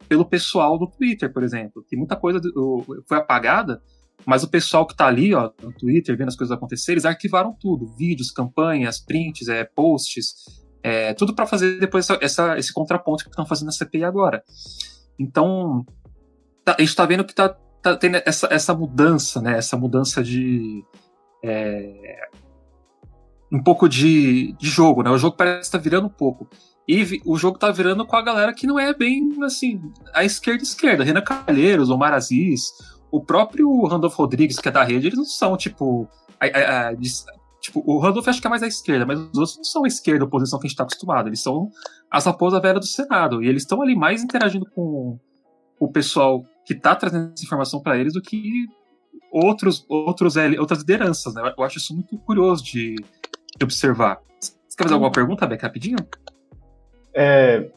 [0.07, 2.39] pelo pessoal do Twitter, por exemplo, que muita coisa
[3.05, 3.81] foi apagada,
[4.25, 7.53] mas o pessoal que está ali, ó, no Twitter, vendo as coisas acontecerem, eles arquivaram
[7.59, 10.35] tudo, vídeos, campanhas, prints, é, posts,
[10.81, 14.41] é, tudo para fazer depois essa, essa, esse contraponto que estão fazendo na CPI agora.
[15.17, 15.85] Então,
[16.63, 17.49] tá, a gente está vendo que está
[17.81, 19.57] tá tendo essa, essa mudança, né?
[19.57, 20.83] Essa mudança de.
[21.43, 22.29] É,
[23.51, 25.11] um pouco de, de jogo, né?
[25.11, 26.47] O jogo parece estar tá virando um pouco.
[26.87, 29.79] E o jogo tá virando com a galera que não é bem, assim,
[30.13, 31.03] a esquerda-esquerda.
[31.03, 32.71] Renan Calheiros, Omar Aziz,
[33.11, 36.93] o próprio Randolph Rodrigues, que é da rede, eles não são, tipo, a, a, a,
[37.63, 39.87] Tipo, o Randolph acho que é mais à esquerda, mas os outros não são a
[39.87, 41.29] esquerda, a oposição que a gente está acostumado.
[41.29, 41.71] Eles são
[42.11, 43.41] as raposas velhas do Senado.
[43.41, 45.17] E eles estão ali mais interagindo com
[45.79, 48.67] o pessoal que está trazendo essa informação para eles do que
[49.31, 51.33] outros, outros, outras lideranças.
[51.33, 51.53] Né?
[51.57, 54.19] Eu acho isso muito curioso de, de observar.
[54.41, 55.97] Você quer fazer alguma pergunta, Beck, rapidinho?
[57.15, 57.71] É,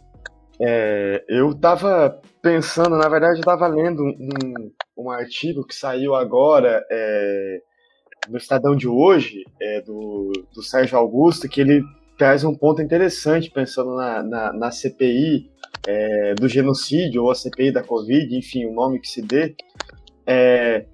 [0.60, 6.84] é, eu estava pensando, na verdade, eu estava lendo um, um, artigo que saiu agora.
[6.90, 7.62] É,
[8.28, 11.82] no Estadão de hoje, é, do, do Sérgio Augusto, que ele
[12.16, 15.50] traz um ponto interessante, pensando na, na, na CPI
[15.86, 19.54] é, do genocídio, ou a CPI da Covid, enfim, o nome que se dê,
[20.26, 20.86] é,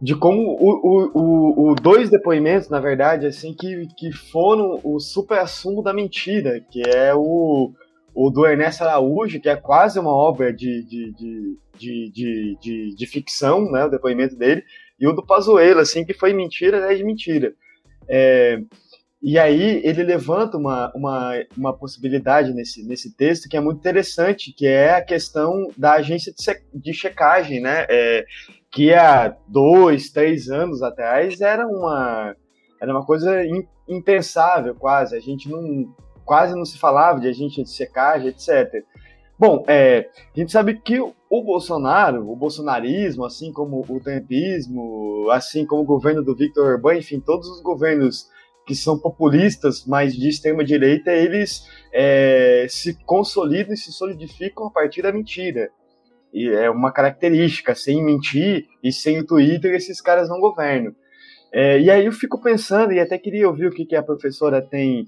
[0.00, 5.38] de como o, o, o, dois depoimentos, na verdade, assim, que, que foram o super
[5.38, 7.72] assunto da mentira, que é o,
[8.12, 12.94] o do Ernesto Araújo, que é quase uma obra de, de, de, de, de, de,
[12.96, 14.64] de ficção, né, o depoimento dele,
[15.02, 17.52] e o do Pazuello, assim, que foi mentira atrás de mentira.
[18.08, 18.60] É,
[19.20, 24.52] e aí ele levanta uma, uma, uma possibilidade nesse, nesse texto que é muito interessante,
[24.52, 27.84] que é a questão da agência de, de checagem, né?
[27.90, 28.24] É,
[28.70, 32.36] que há dois, três anos atrás era uma,
[32.80, 33.42] era uma coisa
[33.88, 35.16] impensável quase.
[35.16, 35.92] A gente não
[36.24, 38.84] quase não se falava de agência de checagem, etc.
[39.36, 45.64] Bom, é, a gente sabe que o Bolsonaro, o bolsonarismo, assim como o trumpismo, assim
[45.64, 48.26] como o governo do Victor Orbán, enfim, todos os governos
[48.66, 54.70] que são populistas, mas de extrema direita, eles é, se consolidam e se solidificam a
[54.70, 55.70] partir da mentira.
[56.34, 60.94] E é uma característica, sem mentir e sem o Twitter, esses caras não governam.
[61.52, 64.60] É, e aí eu fico pensando, e até queria ouvir o que, que a professora
[64.60, 65.06] tem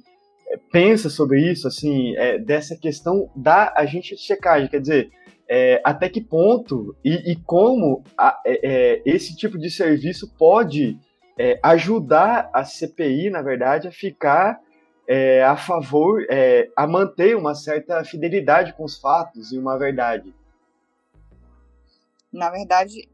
[0.49, 5.11] é, pensa sobre isso, assim, é, dessa questão da agente de checagem, quer dizer,
[5.49, 10.99] é, até que ponto e, e como a, é, é, esse tipo de serviço pode
[11.39, 14.61] é, ajudar a CPI, na verdade, a ficar
[15.07, 20.35] é, a favor, é, a manter uma certa fidelidade com os fatos e uma verdade.
[22.33, 23.09] Na verdade,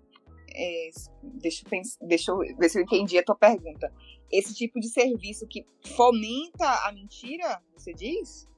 [1.23, 3.93] deixa, eu pensar, deixa eu ver se eu entendi a tua pergunta.
[4.31, 5.67] Esse tipo de serviço que
[5.97, 8.49] fomenta a mentira, você diz?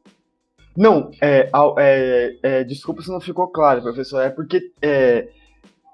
[0.76, 4.20] Não, é, é, é, desculpa se não ficou claro, professor.
[4.20, 5.28] É porque é,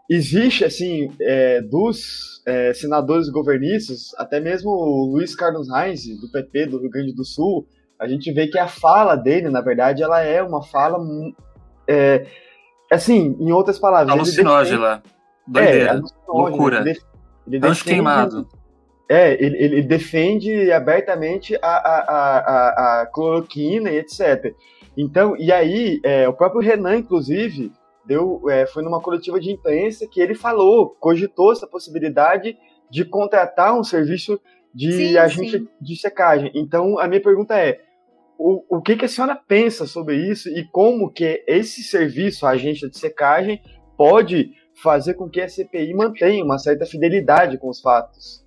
[0.09, 6.67] existe, assim, é, dos é, senadores governistas, até mesmo o Luiz Carlos Reis, do PP
[6.67, 7.67] do Rio Grande do Sul,
[7.99, 10.99] a gente vê que a fala dele, na verdade, ela é uma fala.
[12.91, 14.15] Assim, em outras palavras.
[14.15, 15.03] Alucinógena.
[15.47, 15.95] Doideira.
[15.97, 16.81] É, loucura.
[16.81, 18.49] Ele, defende, queimado.
[19.09, 24.55] É, ele, ele defende abertamente a, a, a, a, cloroquina e etc.
[24.97, 27.73] Então, e aí, é, o próprio Renan, inclusive,
[28.05, 32.57] deu, é, foi numa coletiva de imprensa que ele falou, cogitou essa possibilidade
[32.91, 34.39] de contratar um serviço
[34.75, 35.69] de sim, agente sim.
[35.81, 36.51] de secagem.
[36.55, 37.81] Então, a minha pergunta é,
[38.39, 42.51] o, o que, que a senhora pensa sobre isso e como que esse serviço, a
[42.51, 43.61] agência de secagem,
[43.97, 48.47] pode fazer com que a CPI mantenha uma certa fidelidade com os fatos?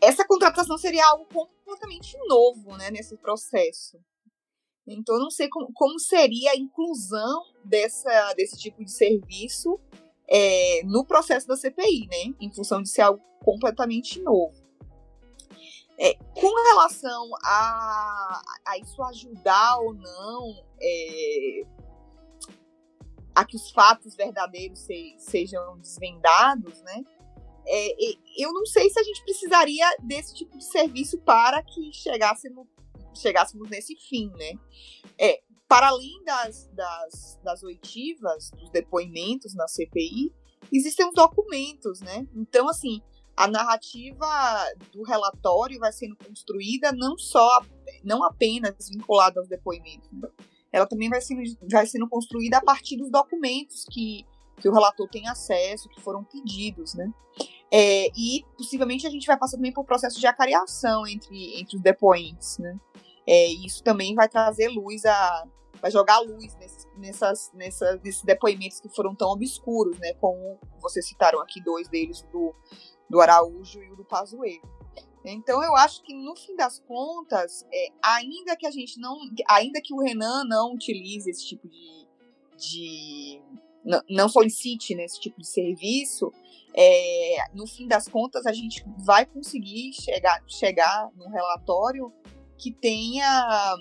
[0.00, 3.98] Essa contratação seria algo completamente novo né, nesse processo.
[4.86, 9.80] Então, eu não sei como, como seria a inclusão dessa, desse tipo de serviço
[10.28, 12.34] é, no processo da CPI, né?
[12.40, 14.54] Em função de ser algo completamente novo.
[15.98, 21.62] É, com relação a, a isso ajudar ou não é,
[23.34, 27.02] a que os fatos verdadeiros se, sejam desvendados, né?
[27.68, 27.94] É,
[28.38, 32.66] eu não sei se a gente precisaria desse tipo de serviço para que chegássemos,
[33.14, 34.52] chegássemos nesse fim, né?
[35.18, 40.32] É, para além das, das, das oitivas, dos depoimentos na CPI,
[40.72, 42.26] existem os documentos, né?
[42.34, 43.02] Então, assim,
[43.36, 44.26] a narrativa
[44.92, 47.60] do relatório vai sendo construída não só,
[48.02, 50.28] não apenas vinculada aos depoimentos, né?
[50.72, 54.24] ela também vai sendo, vai sendo construída a partir dos documentos que,
[54.60, 57.12] que o relator tem acesso, que foram pedidos, né?
[57.70, 61.82] É, e possivelmente a gente vai passar também por processo de acariação entre, entre os
[61.82, 62.78] depoentes, né?
[63.26, 65.44] É, isso também vai trazer luz a.
[65.80, 70.14] vai jogar luz nesses, nessas, nessas, nesses depoimentos que foram tão obscuros, né?
[70.14, 72.54] Como vocês citaram aqui dois deles, do,
[73.10, 74.76] do Araújo e o do Pazuello.
[75.24, 79.18] Então eu acho que no fim das contas, é, ainda que a gente não.
[79.48, 82.06] Ainda que o Renan não utilize esse tipo de.
[82.56, 83.42] de
[84.08, 86.32] não solicite né, esse tipo de serviço,
[86.74, 92.12] é, no fim das contas, a gente vai conseguir chegar, chegar num relatório
[92.58, 93.76] que tenha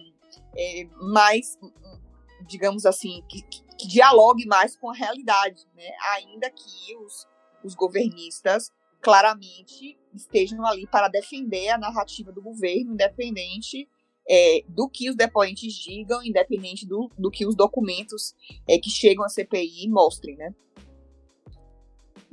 [0.55, 1.59] é, mais,
[2.47, 5.91] digamos assim, que, que, dialogue mais com a realidade, né?
[6.13, 7.27] ainda que os,
[7.61, 13.89] os governistas claramente estejam ali para defender a narrativa do governo, independente
[14.29, 18.33] é, do que os depoentes digam, independente do, do que os documentos
[18.67, 20.53] é, que chegam à CPI mostrem, né?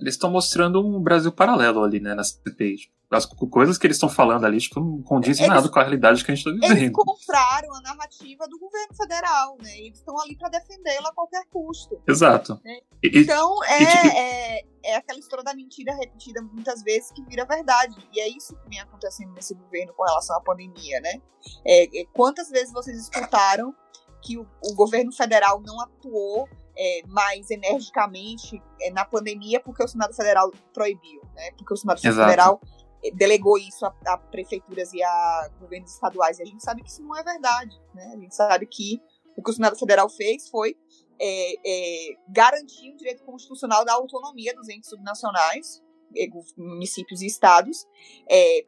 [0.03, 2.91] eles estão mostrando um Brasil paralelo ali, né, na CPI.
[3.21, 5.83] Tipo, as coisas que eles estão falando ali, tipo, não condizem eles, nada com a
[5.83, 6.83] realidade que a gente está vivendo.
[6.83, 9.79] Eles compraram a narrativa do governo federal, né?
[9.79, 12.01] Eles estão ali para defendê-la a qualquer custo.
[12.09, 12.61] Exato.
[12.65, 12.81] Né?
[13.03, 17.45] E, então, é, e, é, é aquela história da mentira repetida muitas vezes que vira
[17.45, 17.97] verdade.
[18.13, 21.21] E é isso que vem acontecendo nesse governo com relação à pandemia, né?
[21.67, 23.75] É, é quantas vezes vocês escutaram
[24.23, 29.89] que o, o governo federal não atuou é, mais energicamente é, na pandemia porque o
[29.89, 31.51] Senado Federal proibiu, né?
[31.57, 32.31] Porque o Senado Exato.
[32.31, 32.61] Federal
[33.11, 36.39] delegou isso a, a, prefeituras e a governos estaduais.
[36.39, 38.13] E a gente sabe que isso não é verdade, né?
[38.15, 39.01] A gente sabe que
[39.37, 40.77] o que o Senado Federal fez foi
[41.19, 45.83] é, é, garantir o direito constitucional da autonomia dos entes subnacionais,
[46.17, 47.87] é, municípios e estados,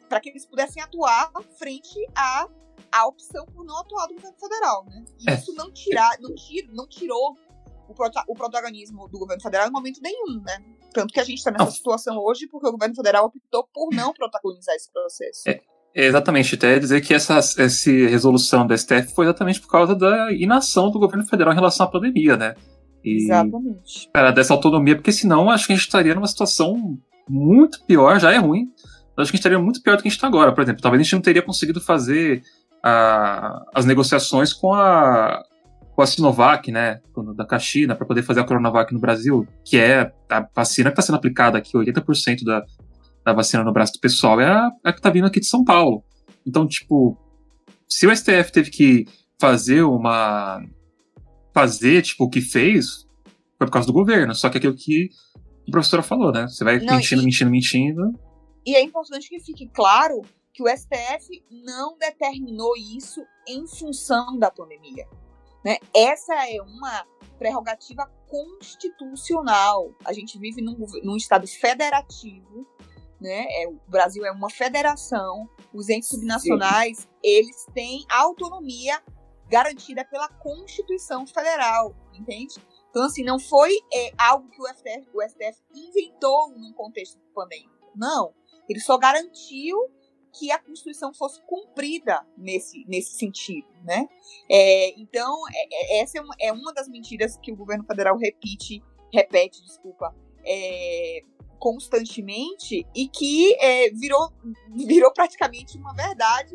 [0.08, 2.48] para que eles pudessem atuar frente a
[2.90, 5.04] a opção por não atuar do governo federal, né?
[5.18, 7.36] E isso não tirar, não, tira, não tirou
[7.88, 10.64] o, prota o protagonismo do governo federal em momento nenhum, né?
[10.94, 11.70] Tanto que a gente está nessa não.
[11.70, 15.42] situação hoje porque o governo federal optou por não protagonizar esse processo.
[15.48, 15.60] É,
[15.94, 20.90] exatamente, até dizer que essa, essa resolução da STF foi exatamente por causa da inação
[20.90, 22.54] do governo federal em relação à pandemia, né?
[23.04, 24.08] E, exatamente.
[24.14, 26.96] Cara, dessa autonomia, porque senão acho que a gente estaria numa situação
[27.28, 28.68] muito pior, já é ruim,
[29.16, 30.52] eu acho que a gente estaria muito pior do que a gente está agora.
[30.52, 32.42] Por exemplo, talvez a gente não teria conseguido fazer
[32.82, 35.42] a, as negociações com a,
[35.94, 37.00] com a Sinovac, né,
[37.36, 41.02] da China, para poder fazer a Coronavac no Brasil, que é a vacina que está
[41.02, 42.64] sendo aplicada aqui, 80% da,
[43.24, 45.64] da vacina no braço do pessoal é a, a que está vindo aqui de São
[45.64, 46.02] Paulo.
[46.46, 47.16] Então, tipo,
[47.88, 49.06] se o STF teve que
[49.40, 50.62] fazer uma.
[51.52, 53.06] fazer, tipo, o que fez,
[53.56, 54.34] foi por causa do governo.
[54.34, 55.10] Só que aquilo que
[55.68, 56.48] a professora falou, né?
[56.48, 57.24] Você vai Não, mentindo, e...
[57.24, 58.20] mentindo, mentindo.
[58.66, 64.50] E é importante que fique claro que o STF não determinou isso em função da
[64.50, 65.06] pandemia.
[65.64, 65.78] Né?
[65.94, 67.06] Essa é uma
[67.38, 69.92] prerrogativa constitucional.
[70.04, 72.66] A gente vive num, num Estado federativo,
[73.20, 73.46] né?
[73.62, 77.08] É, o Brasil é uma federação, os entes subnacionais, Sim.
[77.22, 79.02] eles têm autonomia
[79.48, 82.56] garantida pela Constituição Federal, entende?
[82.90, 87.74] Então, assim, não foi é, algo que o STF, o STF inventou num contexto pandêmico.
[87.96, 88.34] Não.
[88.68, 89.76] Ele só garantiu
[90.38, 94.08] que a Constituição fosse cumprida nesse, nesse sentido, né?
[94.50, 98.16] É, então, é, é, essa é uma, é uma, das mentiras que o governo federal
[98.16, 101.22] repite, repete, desculpa, é,
[101.58, 104.32] constantemente e que é, virou,
[104.86, 106.54] virou praticamente uma verdade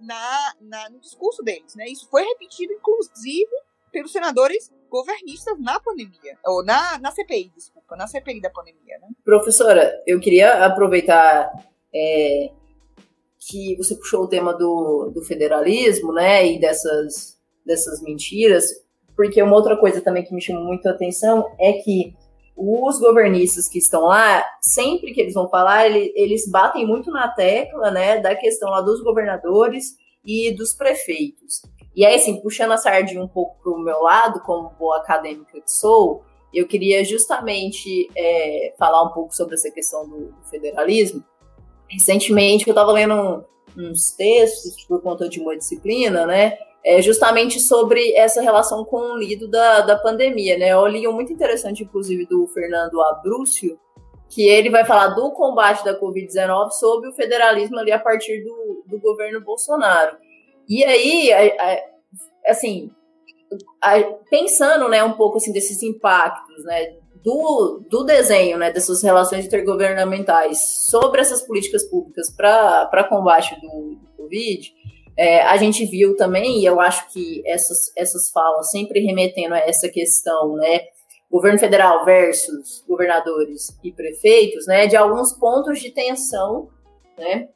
[0.00, 1.86] na, na, no discurso deles, né?
[1.86, 3.48] Isso foi repetido, inclusive,
[3.92, 9.08] pelos senadores governistas na pandemia, ou na, na CPI, desculpa, na CPI da pandemia, né?
[9.24, 11.52] Professora, eu queria aproveitar
[11.94, 12.50] é,
[13.40, 18.66] que você puxou o tema do, do federalismo, né, e dessas, dessas mentiras,
[19.16, 22.14] porque uma outra coisa também que me chamou muito a atenção é que
[22.56, 27.90] os governistas que estão lá, sempre que eles vão falar, eles, batem muito na tecla,
[27.90, 31.62] né, da questão lá dos governadores e dos prefeitos.
[31.94, 35.60] E aí, assim, puxando a sardinha um pouco para o meu lado, como boa acadêmica
[35.60, 36.22] que sou,
[36.52, 41.22] eu queria justamente é, falar um pouco sobre essa questão do federalismo,
[41.88, 43.44] recentemente eu estava lendo
[43.76, 46.58] uns textos por conta de uma disciplina, né?
[46.84, 50.70] É justamente sobre essa relação com o lido da, da pandemia, né?
[50.72, 53.78] Eu li um muito interessante, inclusive, do Fernando Abrúcio,
[54.28, 58.84] que ele vai falar do combate da Covid-19 sobre o federalismo ali a partir do,
[58.86, 60.16] do governo Bolsonaro.
[60.68, 61.30] E aí,
[62.46, 62.90] assim,
[64.30, 70.86] pensando, né, um pouco assim desses impactos, né, do, do desenho né, dessas relações intergovernamentais
[70.88, 74.72] sobre essas políticas públicas para combate do, do Covid,
[75.16, 79.58] é, a gente viu também, e eu acho que essas, essas falas sempre remetendo a
[79.58, 80.80] essa questão, né,
[81.30, 86.68] governo federal versus governadores e prefeitos, né, de alguns pontos de tensão,
[87.18, 87.48] né,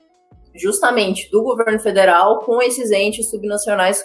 [0.55, 4.05] justamente do governo federal com esses entes subnacionais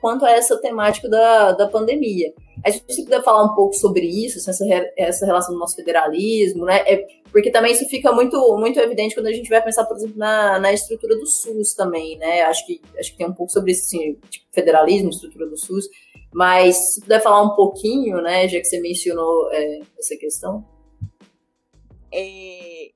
[0.00, 2.32] quanto a essa temática da, da pandemia.
[2.64, 4.64] A gente puder falar um pouco sobre isso, essa,
[4.96, 6.82] essa relação do nosso federalismo, né?
[6.86, 10.18] É, porque também isso fica muito, muito evidente quando a gente vai pensar, por exemplo,
[10.18, 12.42] na, na estrutura do SUS também, né?
[12.42, 15.88] Acho que, acho que tem um pouco sobre isso, assim, tipo, federalismo, estrutura do SUS.
[16.32, 20.64] Mas se puder falar um pouquinho, né, já que você mencionou é, essa questão.
[22.12, 22.90] É,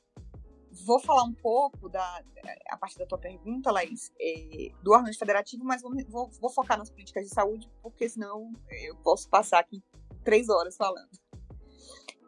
[0.84, 2.22] vou falar um pouco da,
[2.68, 6.78] a partir da tua pergunta, Laís, é, do arranjo federativo, mas vou, vou, vou, focar
[6.78, 8.52] nas políticas de saúde, porque senão
[8.86, 9.82] eu posso passar aqui
[10.22, 11.08] três horas falando.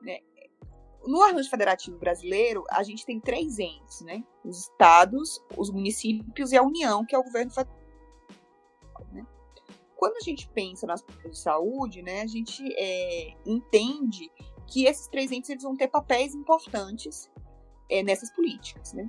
[0.03, 0.21] Né?
[1.07, 4.25] No arranjo federativo brasileiro, a gente tem três entes, né?
[4.45, 7.77] Os estados, os municípios e a União, que é o governo federal.
[9.13, 9.25] Né?
[9.95, 14.31] Quando a gente pensa nas políticas de saúde, né, a gente é, entende
[14.67, 17.31] que esses três entes eles vão ter papéis importantes
[17.91, 19.09] é, nessas políticas, né?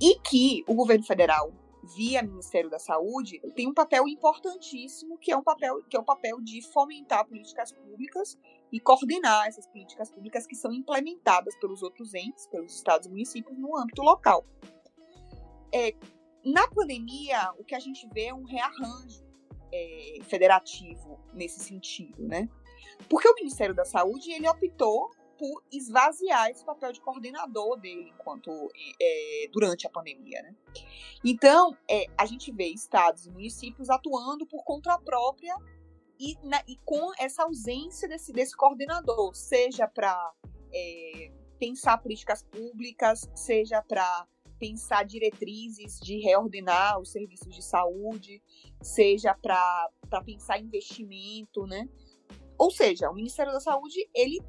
[0.00, 1.52] E que o governo federal,
[1.96, 6.04] via Ministério da Saúde, tem um papel importantíssimo, que é um papel, que é o
[6.04, 8.38] papel de fomentar políticas públicas
[8.70, 13.58] e coordenar essas políticas públicas que são implementadas pelos outros entes, pelos estados e municípios
[13.58, 14.44] no âmbito local.
[15.72, 15.94] É,
[16.44, 19.26] na pandemia, o que a gente vê é um rearranjo
[19.72, 22.48] é, federativo nesse sentido, né?
[23.08, 28.50] Porque o Ministério da Saúde ele optou por esvaziar esse papel de coordenador dele enquanto
[29.00, 30.54] é, durante a pandemia, né?
[31.24, 35.54] Então, é, a gente vê estados e municípios atuando por conta própria
[36.18, 40.32] e, na, e com essa ausência desse, desse coordenador, seja para
[40.74, 44.26] é, pensar políticas públicas, seja para
[44.58, 48.42] pensar diretrizes de reordenar os serviços de saúde,
[48.82, 49.88] seja para
[50.24, 51.88] pensar investimento, né?
[52.58, 54.40] Ou seja, o Ministério da Saúde ele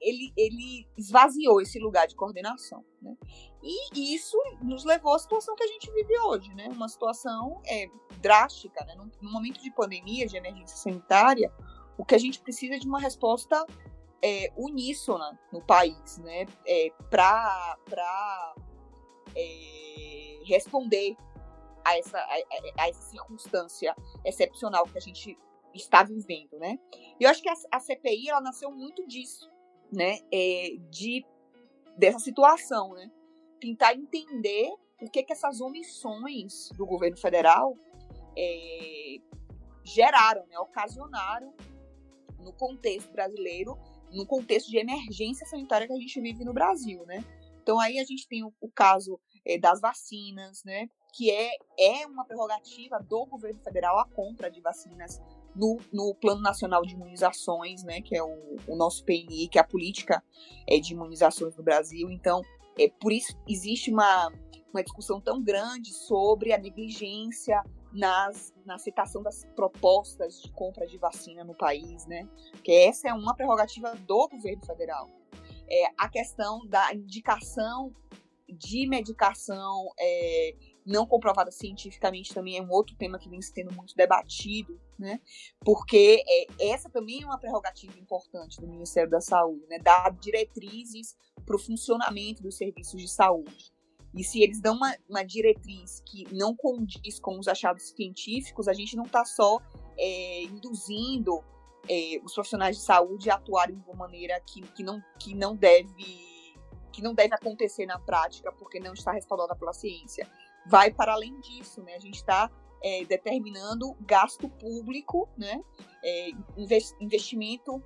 [0.00, 2.84] ele, ele esvaziou esse lugar de coordenação.
[3.00, 3.16] Né?
[3.62, 6.68] E isso nos levou à situação que a gente vive hoje, né?
[6.68, 7.86] uma situação é,
[8.20, 8.84] drástica.
[8.84, 8.94] Né?
[8.94, 11.52] No, momento de pandemia, de emergência sanitária,
[11.98, 13.64] o que a gente precisa é de uma resposta
[14.22, 18.54] é, uníssona no país, né, é, para
[19.34, 21.16] é, responder
[21.84, 22.34] a essa, a,
[22.78, 25.36] a, essa circunstância excepcional que a gente
[25.74, 26.78] está vivendo, né?
[27.18, 29.50] E eu acho que a, a CPI ela nasceu muito disso,
[29.90, 30.18] né?
[30.32, 31.24] É, de
[31.96, 33.10] dessa situação, né?
[33.60, 37.76] Tentar entender o que que essas omissões do governo federal
[38.36, 39.16] é,
[39.84, 40.58] geraram, né?
[40.58, 41.52] Ocasionaram
[42.38, 43.78] no contexto brasileiro,
[44.10, 47.24] no contexto de emergência sanitária que a gente vive no Brasil, né?
[47.62, 50.88] Então aí a gente tem o, o caso é, das vacinas, né?
[51.14, 55.20] Que é, é uma prerrogativa do governo federal a compra de vacinas
[55.54, 58.00] no, no Plano Nacional de Imunizações, né?
[58.00, 60.22] Que é o, o nosso PNI, que é a política
[60.68, 62.10] é, de imunizações no Brasil.
[62.10, 62.42] Então,
[62.78, 64.32] é, por isso existe uma,
[64.72, 70.96] uma discussão tão grande sobre a negligência nas, na aceitação das propostas de compra de
[70.96, 72.28] vacina no país, né?
[72.64, 75.08] Que essa é uma prerrogativa do governo federal.
[75.68, 77.94] É, a questão da indicação
[78.48, 83.94] de medicação é, não comprovada cientificamente também é um outro tema que vem sendo muito
[83.94, 85.20] debatido, né?
[85.60, 89.78] Porque é, essa também é uma prerrogativa importante do Ministério da Saúde, né?
[89.78, 93.72] Dar diretrizes para o funcionamento dos serviços de saúde.
[94.14, 98.72] E se eles dão uma, uma diretriz que não condiz com os achados científicos, a
[98.72, 99.58] gente não está só
[99.96, 101.42] é, induzindo
[101.88, 105.56] é, os profissionais de saúde a atuarem de uma maneira que, que, não, que não
[105.56, 106.30] deve
[106.92, 110.28] que não deve acontecer na prática porque não está respaldada pela ciência.
[110.66, 111.94] Vai para além disso, né?
[111.94, 112.50] A gente está
[112.82, 115.62] é, determinando gasto público, né?
[116.04, 116.30] É,
[117.00, 117.82] investimento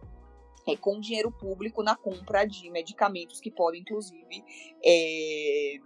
[0.66, 4.44] é, com dinheiro público na compra de medicamentos que podem, inclusive,
[4.84, 5.78] é,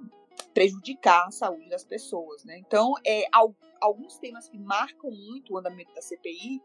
[0.55, 2.59] prejudicar a saúde das pessoas, né?
[2.59, 3.25] Então, é,
[3.81, 6.63] alguns temas que marcam muito o andamento da CPI,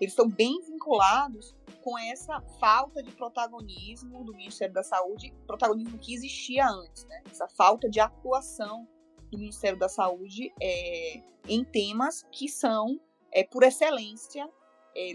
[0.00, 6.14] eles estão bem vinculados com essa falta de protagonismo do Ministério da Saúde, protagonismo que
[6.14, 7.22] existia antes, né?
[7.30, 8.86] Essa falta de atuação
[9.30, 13.00] do Ministério da Saúde é, em temas que são,
[13.32, 14.48] é, por excelência,
[14.96, 15.12] é,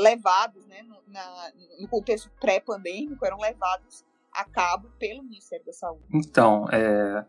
[0.00, 6.04] levados, né, no, na, no contexto pré-pandêmico, eram levados a cabo pelo Ministério da Saúde.
[6.12, 7.24] Então, é,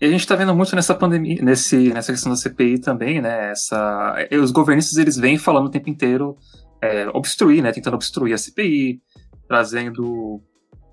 [0.00, 3.52] a gente está vendo muito nessa pandemia, nesse, nessa questão da CPI também, né?
[3.52, 6.36] Essa, os governistas eles vêm falando o tempo inteiro
[6.82, 7.70] é, obstruir, né?
[7.72, 9.00] Tentando obstruir a CPI,
[9.46, 10.42] trazendo.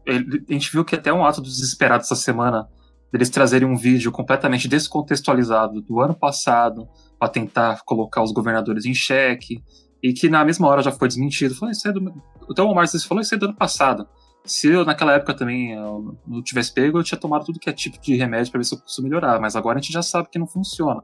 [0.07, 2.69] A gente viu que até um ato desesperado essa semana
[3.11, 6.87] deles trazerem um vídeo completamente descontextualizado do ano passado
[7.17, 9.63] para tentar colocar os governadores em xeque
[10.01, 11.55] e que na mesma hora já foi desmentido.
[11.55, 12.13] Falou, isso é do...
[12.49, 14.07] Então o Márcio falou isso é do ano passado.
[14.45, 15.75] Se eu naquela época também
[16.25, 18.73] não tivesse pego, eu tinha tomado tudo que é tipo de remédio para ver se
[18.73, 21.03] eu consigo melhorar, mas agora a gente já sabe que não funciona.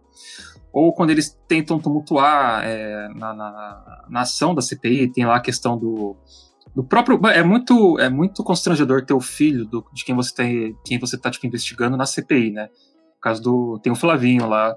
[0.72, 5.42] Ou quando eles tentam tumultuar é, na, na, na ação da CPI, tem lá a
[5.42, 6.16] questão do,
[6.76, 10.78] do próprio é muito é muito constrangedor ter o filho do, de quem você tem
[10.84, 12.64] quem você tá tipo, investigando na CPI, né?
[13.16, 14.76] No caso do tem o Flavinho lá,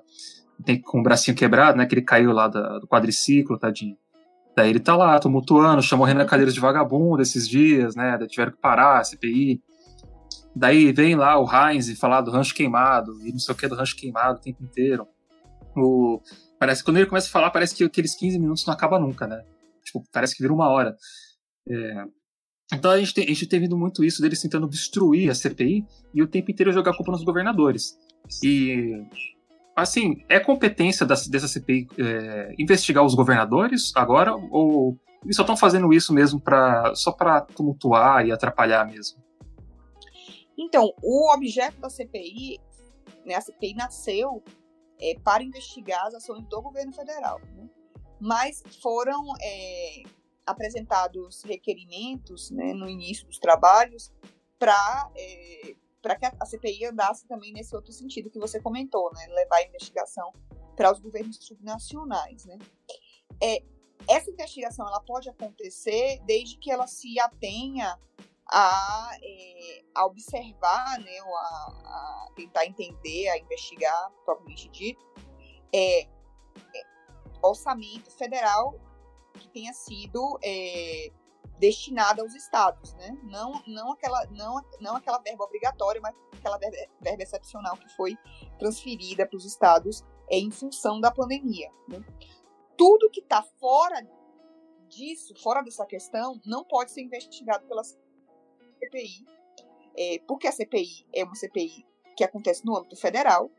[0.64, 1.86] tem com o bracinho quebrado, né?
[1.86, 3.96] Que ele caiu lá da, do quadriciclo, tadinho.
[4.56, 8.16] Daí ele tá lá, tumultuando, chamou Renan Cadeiras de vagabundo esses dias, né?
[8.28, 9.60] Tiveram que parar a CPI.
[10.54, 13.76] Daí vem lá o Heinz falar do rancho queimado, e não sei o que do
[13.76, 15.06] rancho queimado o tempo inteiro.
[15.76, 16.20] O,
[16.58, 19.44] parece quando ele começa a falar, parece que aqueles 15 minutos não acaba nunca, né?
[19.84, 20.96] Tipo, parece que vira uma hora.
[21.68, 22.04] É,
[22.72, 25.86] então a gente, tem, a gente tem vindo muito isso deles tentando obstruir a CPI
[26.14, 27.98] e o tempo inteiro jogar a culpa nos governadores.
[28.42, 29.02] E
[29.74, 35.56] assim, é competência da, dessa CPI é, investigar os governadores agora ou eles só estão
[35.56, 39.18] fazendo isso mesmo para só para tumultuar e atrapalhar mesmo?
[40.56, 42.58] Então, o objeto da CPI,
[43.24, 44.42] né, a CPI nasceu
[45.00, 47.68] é, para investigar as ações do governo federal, né?
[48.20, 50.02] mas foram é,
[50.50, 54.12] apresentados requerimentos né, no início dos trabalhos
[54.58, 59.26] para é, para que a CPI andasse também nesse outro sentido que você comentou, né?
[59.28, 60.32] Levar a investigação
[60.76, 62.56] para os governos subnacionais, né?
[63.42, 63.62] É,
[64.08, 67.98] essa investigação ela pode acontecer desde que ela se atenha
[68.50, 75.04] a, é, a observar, né, ou a, a, tentar entender, a investigar, propriamente dito,
[75.74, 76.08] é, é,
[77.42, 78.80] orçamento federal
[79.34, 81.10] que tenha sido é,
[81.58, 83.18] destinada aos estados, né?
[83.24, 88.16] Não, não, aquela, não, não aquela verba obrigatória, mas aquela verba, verba excepcional que foi
[88.58, 91.70] transferida para os estados é, em função da pandemia.
[91.88, 92.04] Né?
[92.76, 94.06] Tudo que está fora
[94.88, 99.26] disso, fora dessa questão, não pode ser investigado pela CPI,
[99.96, 103.50] é, porque a CPI é uma CPI que acontece no âmbito federal,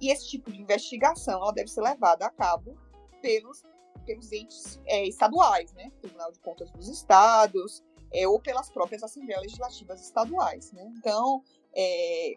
[0.00, 2.76] e esse tipo de investigação ela deve ser levada a cabo
[3.20, 3.64] pelos
[4.00, 5.90] pelos entes é, estaduais, né?
[6.00, 7.82] Tribunal de Contas dos Estados,
[8.12, 10.72] é, ou pelas próprias Assembleias Legislativas Estaduais.
[10.72, 10.90] Né?
[10.96, 11.42] Então,
[11.74, 12.34] é,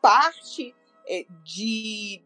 [0.00, 0.74] parte
[1.06, 2.24] é, de,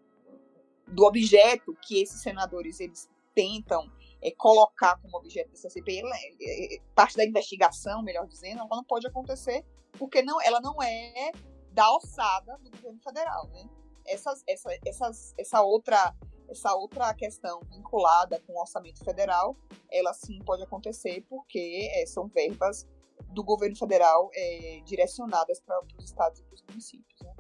[0.89, 3.91] do objeto que esses senadores eles tentam
[4.23, 6.03] é, colocar como objeto dessa CPI,
[6.41, 9.65] é, parte da investigação, melhor dizendo, ela não pode acontecer
[9.99, 11.33] porque não, ela não é
[11.73, 13.69] da alçada do governo federal, né?
[14.07, 16.15] Essas, essa, essas, essa outra
[16.49, 19.57] essa outra questão vinculada com o orçamento federal,
[19.91, 22.87] ela sim pode acontecer porque é, são verbas
[23.33, 27.21] do governo federal é, direcionadas para os estados e para os municípios.
[27.23, 27.35] Né?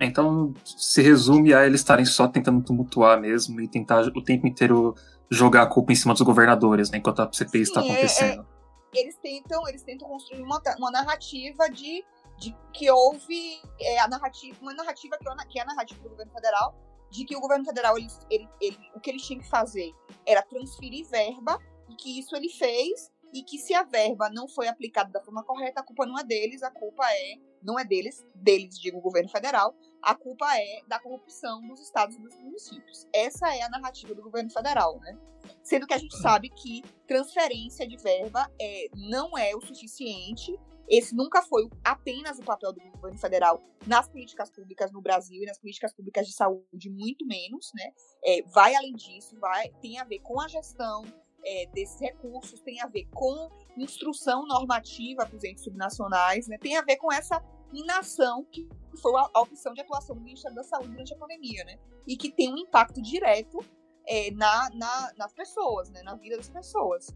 [0.00, 4.94] Então se resume a eles estarem só tentando tumultuar mesmo e tentar o tempo inteiro
[5.30, 8.46] jogar a culpa em cima dos governadores, né, enquanto a CPI está acontecendo.
[8.94, 12.04] É, é, eles tentam, eles tentam construir uma, uma narrativa de,
[12.38, 16.10] de que houve é, a narrativa, uma narrativa que, é que é a narrativa do
[16.10, 16.74] governo federal,
[17.12, 19.92] de que o governo federal ele, ele, ele, o que eles tinham que fazer
[20.26, 21.58] era transferir verba
[21.88, 25.44] e que isso ele fez e que se a verba não foi aplicada da forma
[25.44, 29.00] correta, a culpa não é deles, a culpa é não é deles, deles digo o
[29.00, 33.06] governo federal, a culpa é da corrupção dos estados e dos municípios.
[33.12, 35.16] Essa é a narrativa do governo federal, né?
[35.62, 40.58] Sendo que a gente sabe que transferência de verba é, não é o suficiente.
[40.92, 45.46] Esse nunca foi apenas o papel do governo federal nas políticas públicas no Brasil e
[45.46, 47.92] nas políticas públicas de saúde, muito menos, né?
[48.22, 51.02] É, vai além disso, vai, tem a ver com a gestão
[51.42, 56.58] é, desses recursos, tem a ver com instrução normativa para os entes subnacionais, né?
[56.58, 58.68] tem a ver com essa inação que
[59.00, 61.78] foi a, opção de atuação do Ministério da Saúde durante a pandemia, né?
[62.06, 63.64] E que tem um impacto direto
[64.06, 66.02] é, na, na, nas pessoas, né?
[66.02, 67.06] Na vida das pessoas.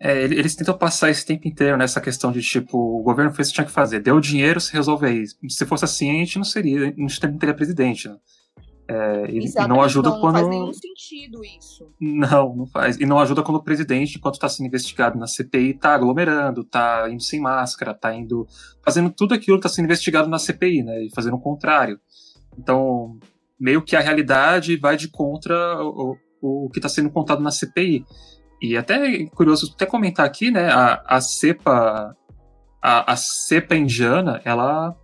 [0.00, 3.50] É, eles tentam passar esse tempo inteiro nessa questão de tipo, o governo fez o
[3.50, 5.24] que tinha que fazer, deu dinheiro, se resolve aí.
[5.48, 8.16] Se fosse assim, a gente não seria, a gente não teria presidente, né?
[8.86, 10.34] É, e, e, não ajuda não, quando.
[10.34, 11.90] Não faz nenhum sentido isso.
[11.98, 12.98] Não, não faz.
[12.98, 17.08] E não ajuda quando o presidente, enquanto está sendo investigado na CPI, está aglomerando, está
[17.10, 18.46] indo sem máscara, está indo.
[18.84, 21.02] fazendo tudo aquilo que está sendo investigado na CPI, né?
[21.04, 21.98] E fazendo o contrário.
[22.58, 23.18] Então,
[23.58, 28.04] meio que a realidade vai de contra o, o que está sendo contado na CPI.
[28.64, 30.70] E até curioso até comentar aqui, né?
[30.70, 32.16] A, a cepa.
[32.80, 34.96] A, a cepa indiana, ela.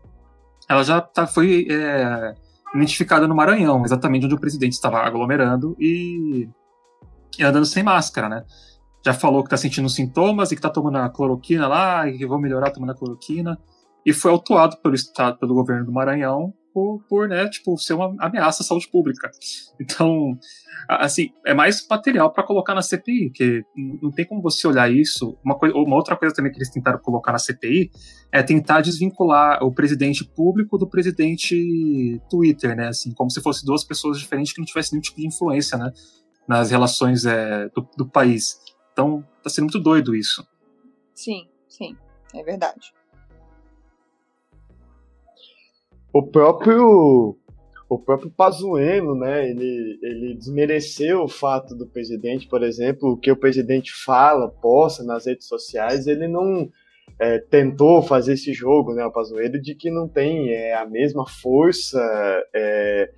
[0.69, 1.67] Ela já tá, foi.
[1.71, 2.35] É,
[2.75, 6.49] identificada no Maranhão, exatamente onde o presidente estava aglomerando e,
[7.39, 8.45] e andando sem máscara, né?
[9.05, 12.27] Já falou que está sentindo sintomas e que está tomando a cloroquina lá e que
[12.27, 13.59] vão melhorar tomando a cloroquina.
[14.07, 18.15] E foi autuado pelo Estado, pelo governo do Maranhão, por, por né, tipo, ser uma
[18.19, 19.31] ameaça à saúde pública.
[19.81, 20.39] Então,
[20.89, 23.65] assim, é mais material para colocar na CPI, que
[24.03, 25.39] não tem como você olhar isso.
[25.45, 27.91] Uma, coisa, uma outra coisa também que eles tentaram colocar na CPI
[28.33, 32.89] é tentar desvincular o presidente público do presidente Twitter, né?
[32.89, 35.93] Assim, como se fossem duas pessoas diferentes que não tivessem nenhum tipo de influência, né?
[36.49, 38.59] Nas relações é, do, do país.
[38.93, 40.47] Então, tá sendo muito doido isso.
[41.15, 41.97] Sim, sim,
[42.35, 42.93] é verdade.
[46.13, 47.37] O próprio
[47.91, 53.33] o próprio Pazuello, né, ele, ele desmereceu o fato do presidente, por exemplo, o que
[53.33, 56.71] o presidente fala, posta nas redes sociais, ele não
[57.19, 61.29] é, tentou fazer esse jogo, né, o Pazuello, de que não tem é, a mesma
[61.29, 62.01] força
[62.55, 63.11] é,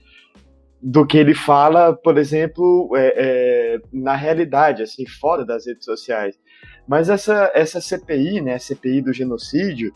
[0.81, 6.35] do que ele fala, por exemplo, é, é, na realidade, assim, fora das redes sociais.
[6.89, 9.93] Mas essa, essa CPI, né, CPI do genocídio,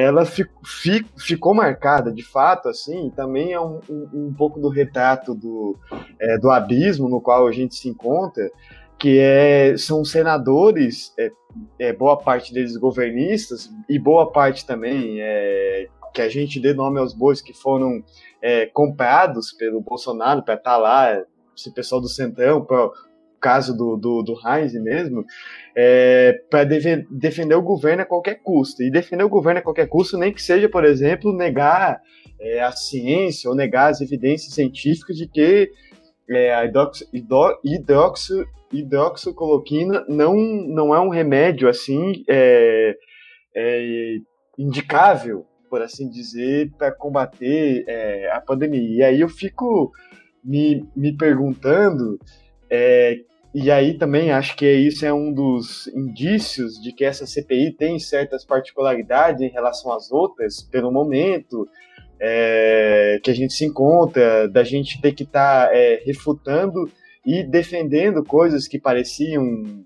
[0.00, 4.68] ela fico, fico, ficou marcada, de fato, assim, também é um, um, um pouco do
[4.68, 5.78] retrato do,
[6.20, 8.50] é, do abismo no qual a gente se encontra,
[8.98, 11.30] que é, são senadores, é,
[11.78, 16.98] é, boa parte deles governistas, e boa parte também é, que a gente dê nome
[16.98, 18.02] aos bois que foram
[18.42, 21.24] é, comprados pelo Bolsonaro para estar tá lá,
[21.56, 22.66] esse pessoal do Centrão,
[23.44, 25.22] caso do, do, do Heinz mesmo,
[25.76, 28.82] é, para defender o governo a qualquer custo.
[28.82, 32.00] E defender o governo a qualquer custo, nem que seja, por exemplo, negar
[32.40, 35.70] é, a ciência ou negar as evidências científicas de que
[36.30, 42.96] é, a hidroxo, hidroxocoloquina não, não é um remédio assim é,
[43.54, 44.16] é,
[44.58, 48.80] indicável, por assim dizer, para combater é, a pandemia.
[48.80, 49.92] E aí eu fico
[50.42, 52.18] me, me perguntando
[52.70, 53.18] é,
[53.54, 58.00] e aí também acho que isso é um dos indícios de que essa CPI tem
[58.00, 61.68] certas particularidades em relação às outras, pelo momento
[62.20, 66.90] é, que a gente se encontra, da gente ter que estar tá, é, refutando
[67.24, 69.84] e defendendo coisas que pareciam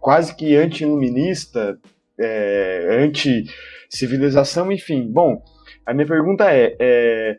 [0.00, 1.76] quase que anti-iluminista,
[2.16, 5.10] é, anti-civilização, enfim.
[5.10, 5.42] Bom,
[5.84, 7.38] a minha pergunta é, é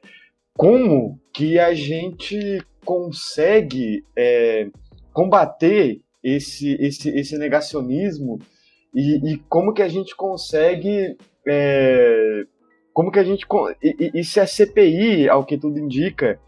[0.58, 4.68] como que a gente consegue é,
[5.16, 8.38] combater esse, esse, esse negacionismo
[8.94, 11.18] e, e como que a gente consegue.
[11.48, 12.46] É,
[12.94, 13.46] como que a gente.
[13.82, 16.40] E, e, se a CPI, ao que tudo indica,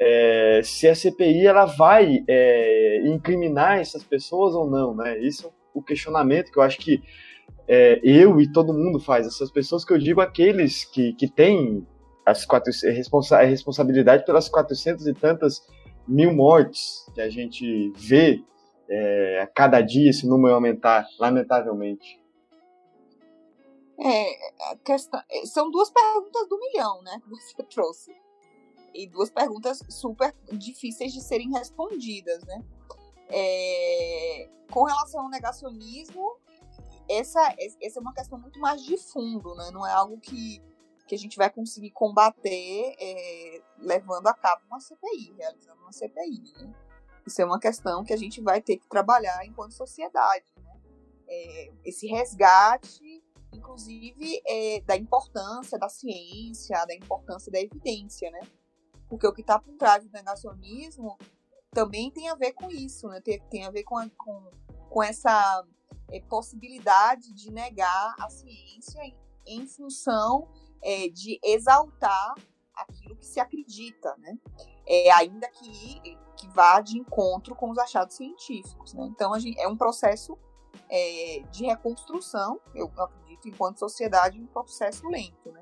[0.00, 5.18] é, se a CPI ela vai é, incriminar essas pessoas ou não, né?
[5.18, 7.00] Isso é o questionamento que eu acho que
[7.68, 9.26] é, eu e todo mundo faz.
[9.26, 11.86] Essas pessoas que eu digo, aqueles que, que têm
[12.26, 15.62] as quatro, responsa, a responsabilidade pelas 400 e tantas
[16.08, 18.42] mil mortes que a gente vê
[18.88, 22.20] é, a cada dia esse número aumentar, lamentavelmente.
[24.00, 28.16] É, questão, é, são duas perguntas do milhão, né, que você trouxe.
[28.94, 32.64] E duas perguntas super difíceis de serem respondidas, né?
[33.28, 36.36] É, com relação ao negacionismo,
[37.08, 39.70] essa, essa é uma questão muito mais de fundo, né?
[39.72, 40.60] Não é algo que,
[41.08, 46.52] que a gente vai conseguir combater é, levando a cabo uma CPI, realizando uma CPI,
[46.58, 46.74] né?
[47.26, 50.46] Isso é uma questão que a gente vai ter que trabalhar enquanto sociedade.
[50.56, 50.80] Né?
[51.26, 58.40] É, esse resgate, inclusive, é, da importância da ciência, da importância da evidência, né?
[59.08, 61.18] Porque o que está por trás do negacionismo
[61.70, 63.20] também tem a ver com isso, né?
[63.20, 64.50] Tem, tem a ver com, a, com,
[64.88, 65.64] com essa
[66.10, 70.48] é, possibilidade de negar a ciência em, em função
[70.82, 72.34] é, de exaltar
[72.74, 74.38] aquilo que se acredita, né?
[74.86, 78.94] É, ainda que que vá de encontro com os achados científicos.
[78.94, 79.04] Né?
[79.06, 80.38] Então, gente, é um processo
[80.88, 85.60] é, de reconstrução, eu acredito, enquanto sociedade, um processo lento, né?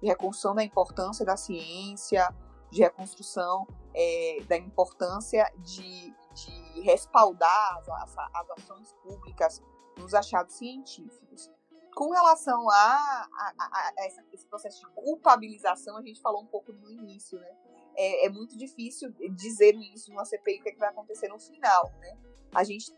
[0.00, 2.28] de reconstrução da importância da ciência,
[2.70, 9.62] de reconstrução é, da importância de, de respaldar as, as, as, ações públicas
[9.96, 11.50] nos achados científicos.
[11.96, 16.70] Com relação a, a, a, a esse processo de culpabilização, a gente falou um pouco
[16.70, 17.56] no início, né?
[17.96, 21.38] é, é muito difícil dizer isso numa CPI o que, é que vai acontecer no
[21.38, 22.16] final, né?
[22.54, 22.94] A gente,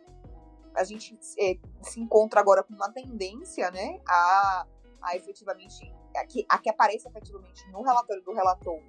[0.75, 4.67] a gente é, se encontra agora com uma tendência, né, a,
[5.03, 8.81] a efetivamente, a que, a que apareça efetivamente no relatório do relator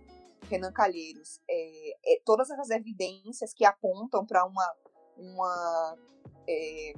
[0.49, 4.75] Renan Calheiros, é, é todas essas evidências que apontam para uma,
[5.17, 5.97] uma
[6.47, 6.93] é,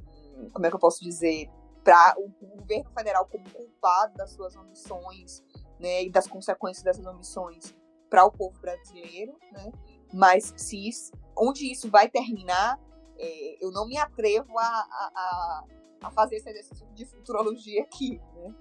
[0.53, 1.49] como é que eu posso dizer,
[1.83, 5.43] para o, governo federal como culpado das suas omissões,
[5.79, 7.73] né, e das consequências dessas omissões
[8.09, 9.71] para o povo brasileiro, né?
[10.13, 12.77] Mas se isso, onde isso vai terminar,
[13.17, 15.63] é, eu não me atrevo a, a,
[16.03, 18.55] a, fazer esse exercício de futurologia aqui, né?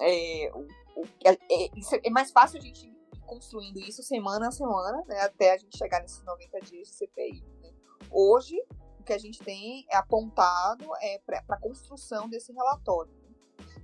[0.00, 0.46] É,
[1.24, 1.70] é, é,
[2.04, 2.94] é, mais fácil a gente ir
[3.26, 5.20] construindo isso semana a semana, né?
[5.22, 7.42] Até a gente chegar nesses 90 dias de CPI.
[7.62, 7.72] Né?
[8.10, 8.56] Hoje,
[9.04, 13.28] o que a gente tem é apontado é para a construção desse relatório, né?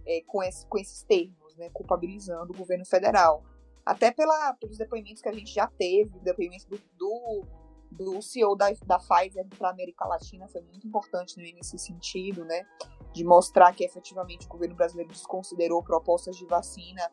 [0.07, 1.69] é, com, esse, com esses termos, né?
[1.75, 3.45] culpabilizando o governo federal
[3.85, 7.45] até pela, pelos depoimentos que a gente já teve, o depoimento do, do,
[7.91, 12.45] do CEO da, da Pfizer para a América Latina foi muito importante né, nesse sentido,
[12.45, 12.65] né?
[13.13, 17.11] De mostrar que efetivamente o governo brasileiro desconsiderou propostas de vacina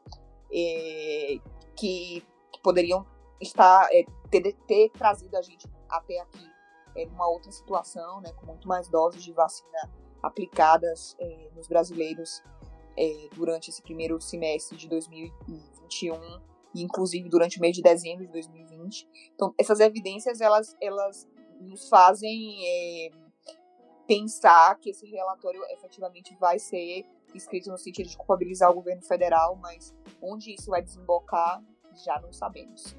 [0.53, 1.39] é,
[1.75, 3.05] que, que, poderiam
[3.41, 6.56] estar é, ter, ter, trazido a gente até aqui
[6.97, 8.31] é, numa outra situação, né?
[8.33, 9.89] Com muito mais doses de vacina
[10.21, 12.43] aplicadas é, nos brasileiros
[12.97, 19.07] é, durante esse primeiro semestre de 2021 inclusive durante o mês de dezembro de 2020.
[19.33, 21.27] Então, essas evidências, elas, elas
[21.59, 23.09] nos fazem é,
[24.07, 29.55] pensar que esse relatório efetivamente vai ser escrito no sentido de culpabilizar o governo federal,
[29.55, 31.63] mas onde isso vai desembocar,
[32.05, 32.95] já não sabemos.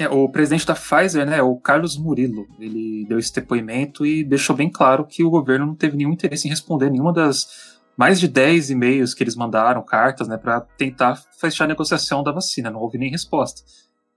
[0.00, 4.56] É, o presidente da Pfizer, né, o Carlos Murilo, ele deu esse depoimento e deixou
[4.56, 8.26] bem claro que o governo não teve nenhum interesse em responder nenhuma das mais de
[8.26, 12.70] 10 e-mails que eles mandaram, cartas, né, para tentar fechar a negociação da vacina.
[12.70, 13.60] Não houve nem resposta.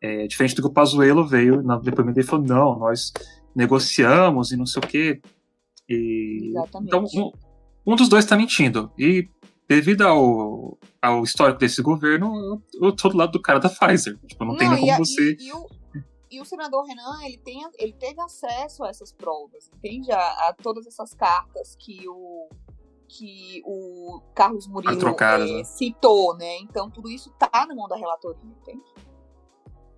[0.01, 3.11] É, diferente do que o Pazuello veio no depoimento dele falou: não, nós
[3.53, 5.21] negociamos e não sei o quê.
[5.89, 6.87] E, Exatamente.
[6.87, 7.05] Então,
[7.85, 8.89] um, um dos dois está mentindo.
[8.97, 9.27] E
[9.67, 12.33] devido ao, ao histórico desse governo,
[12.73, 14.17] eu, eu tô do lado do cara da Pfizer.
[14.27, 15.35] Tipo, não, não tem nem como a, você.
[15.39, 15.67] E, e, o,
[16.35, 20.11] e, o, senador Renan, ele, tem, ele teve acesso a essas provas, entende?
[20.11, 22.49] A, a todas essas cartas que o
[23.07, 25.63] que o Carlos Murilo é, né?
[25.63, 26.57] citou, né?
[26.59, 28.81] Então tudo isso tá na mão da relatoria, entende?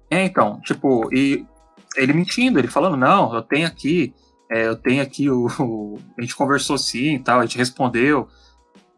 [0.09, 1.45] É, então, tipo, e
[1.95, 4.13] ele mentindo, ele falando, não, eu tenho aqui,
[4.51, 8.27] é, eu tenho aqui o, o, A gente conversou sim e tal, a gente respondeu.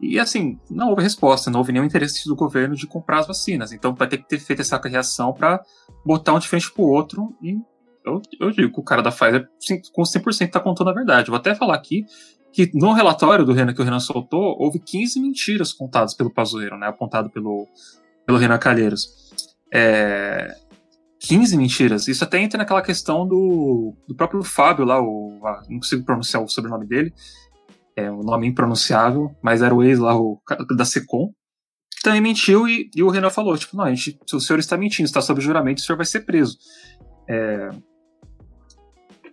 [0.00, 3.72] E assim, não houve resposta, não houve nenhum interesse do governo de comprar as vacinas.
[3.72, 5.60] Então vai ter que ter feito essa reação para
[6.04, 7.34] botar um de frente pro outro.
[7.42, 7.56] E
[8.04, 9.48] eu, eu digo o cara da Pfizer
[9.92, 11.30] com 100% tá contando a verdade.
[11.30, 12.04] vou até falar aqui
[12.52, 16.78] que no relatório do Renan que o Renan soltou, houve 15 mentiras contadas pelo Pazuello,
[16.78, 17.66] né, apontado pelo,
[18.26, 19.30] pelo Renan Calheiros.
[19.72, 20.56] É,
[21.20, 22.08] 15 mentiras.
[22.08, 25.38] Isso até entra naquela questão do, do próprio Fábio lá, o,
[25.68, 27.12] não consigo pronunciar o sobrenome dele,
[27.98, 30.40] é um nome impronunciável, mas era o ex lá, o
[30.76, 31.32] da Secom,
[31.90, 34.76] que também mentiu e, e o Renan falou, tipo, não, a gente, o senhor está
[34.76, 36.56] mentindo, está sob juramento, o senhor vai ser preso.
[37.28, 37.70] É...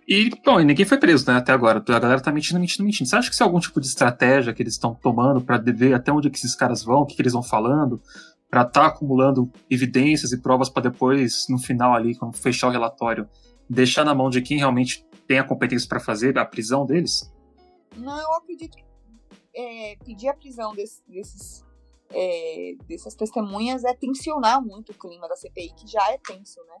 [0.08, 1.78] E, bom, e ninguém foi preso, né, até agora.
[1.78, 3.08] A galera tá mentindo, mentindo, mentindo.
[3.08, 5.94] Você acha que isso é algum tipo de estratégia que eles estão tomando para ver
[5.94, 8.00] até onde que esses caras vão, o que, que eles vão falando,
[8.50, 12.70] para estar tá acumulando evidências e provas para depois, no final ali, quando fechar o
[12.70, 13.28] relatório,
[13.70, 17.32] deixar na mão de quem realmente tem a competência para fazer a prisão deles?
[17.96, 18.84] Não, eu acredito que
[19.54, 21.64] é, pedir a prisão desse, desses,
[22.10, 26.78] é, dessas testemunhas é tensionar muito o clima da CPI, que já é tenso, né?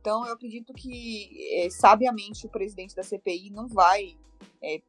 [0.00, 4.16] Então, eu acredito que, é, sabiamente, o presidente da CPI não vai
[4.62, 4.82] é,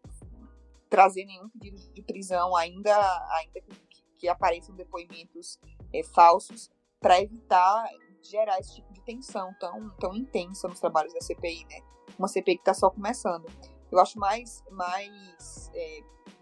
[0.90, 2.96] trazer nenhum pedido de prisão, ainda,
[3.38, 5.60] ainda que, que apareçam depoimentos
[5.94, 7.90] é, falsos, para evitar
[8.24, 11.82] gerar esse tipo de tensão tão, tão intensa nos trabalhos da CPI, né?
[12.18, 13.46] Uma CPI que está só começando
[13.92, 16.00] eu acho mais, mais é,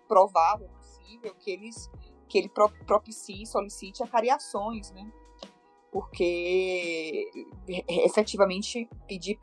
[0.08, 1.90] provável possível que eles
[2.28, 2.50] que ele
[2.86, 5.12] propicie, solicite acariações, né?
[5.92, 7.28] Porque
[7.88, 9.40] efetivamente pedir,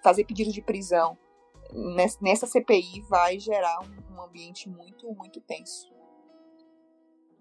[0.00, 1.18] fazer pedido de prisão
[2.20, 3.80] nessa CPI vai gerar
[4.10, 5.90] um ambiente muito, muito tenso.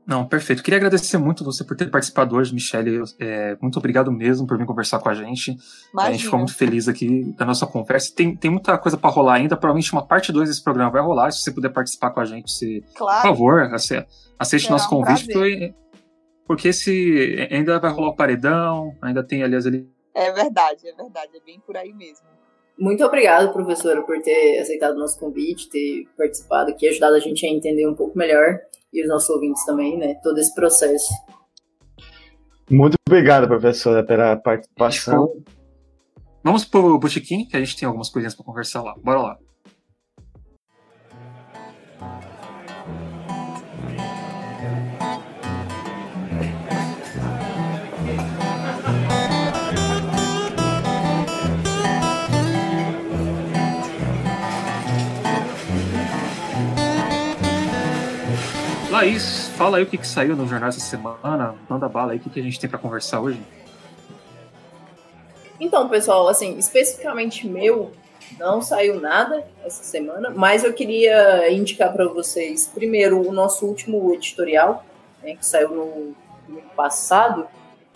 [0.10, 0.64] Não, perfeito.
[0.64, 3.04] Queria agradecer muito você por ter participado hoje, Michelle.
[3.20, 5.52] É, muito obrigado mesmo por vir conversar com a gente.
[5.94, 6.10] Imagina.
[6.10, 8.12] A gente ficou muito feliz aqui da nossa conversa.
[8.16, 9.56] Tem, tem muita coisa para rolar ainda.
[9.56, 11.30] Provavelmente uma parte 2 desse programa vai rolar.
[11.30, 13.22] Se você puder participar com a gente, se, claro.
[13.22, 13.72] por favor,
[14.40, 15.32] aceite nosso um convite.
[15.32, 15.74] Porque,
[16.48, 19.88] porque se ainda vai rolar o paredão, ainda tem, aliás, ali.
[20.16, 21.38] É verdade, é verdade.
[21.38, 22.26] É bem por aí mesmo.
[22.80, 27.46] Muito obrigado, professora, por ter aceitado o nosso convite, ter participado aqui, ajudado a gente
[27.46, 28.58] a entender um pouco melhor
[28.94, 30.16] e os nossos ouvintes também, né?
[30.24, 31.14] Todo esse processo.
[32.70, 35.34] Muito obrigado, professora, pela participação.
[36.44, 38.96] Vamos pro Botequim, que a gente tem algumas coisinhas para conversar lá.
[39.04, 39.38] Bora lá.
[59.00, 61.56] Laís, fala aí o que, que saiu no jornal essa semana.
[61.70, 63.42] Manda bala aí, o que, que a gente tem para conversar hoje.
[65.58, 67.94] Então, pessoal, assim, especificamente meu,
[68.38, 74.14] não saiu nada essa semana, mas eu queria indicar para vocês, primeiro, o nosso último
[74.14, 74.84] editorial,
[75.24, 76.16] né, que saiu no,
[76.50, 77.48] no passado,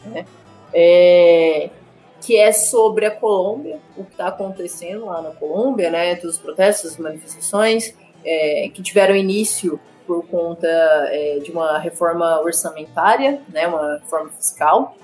[0.06, 0.26] né,
[0.74, 1.70] é,
[2.22, 6.42] que é sobre a Colômbia, o que está acontecendo lá na Colômbia, né, todos os
[6.42, 7.94] protestos, as manifestações,
[8.24, 14.96] é, que tiveram início por conta é, de uma reforma orçamentária, né, uma reforma fiscal,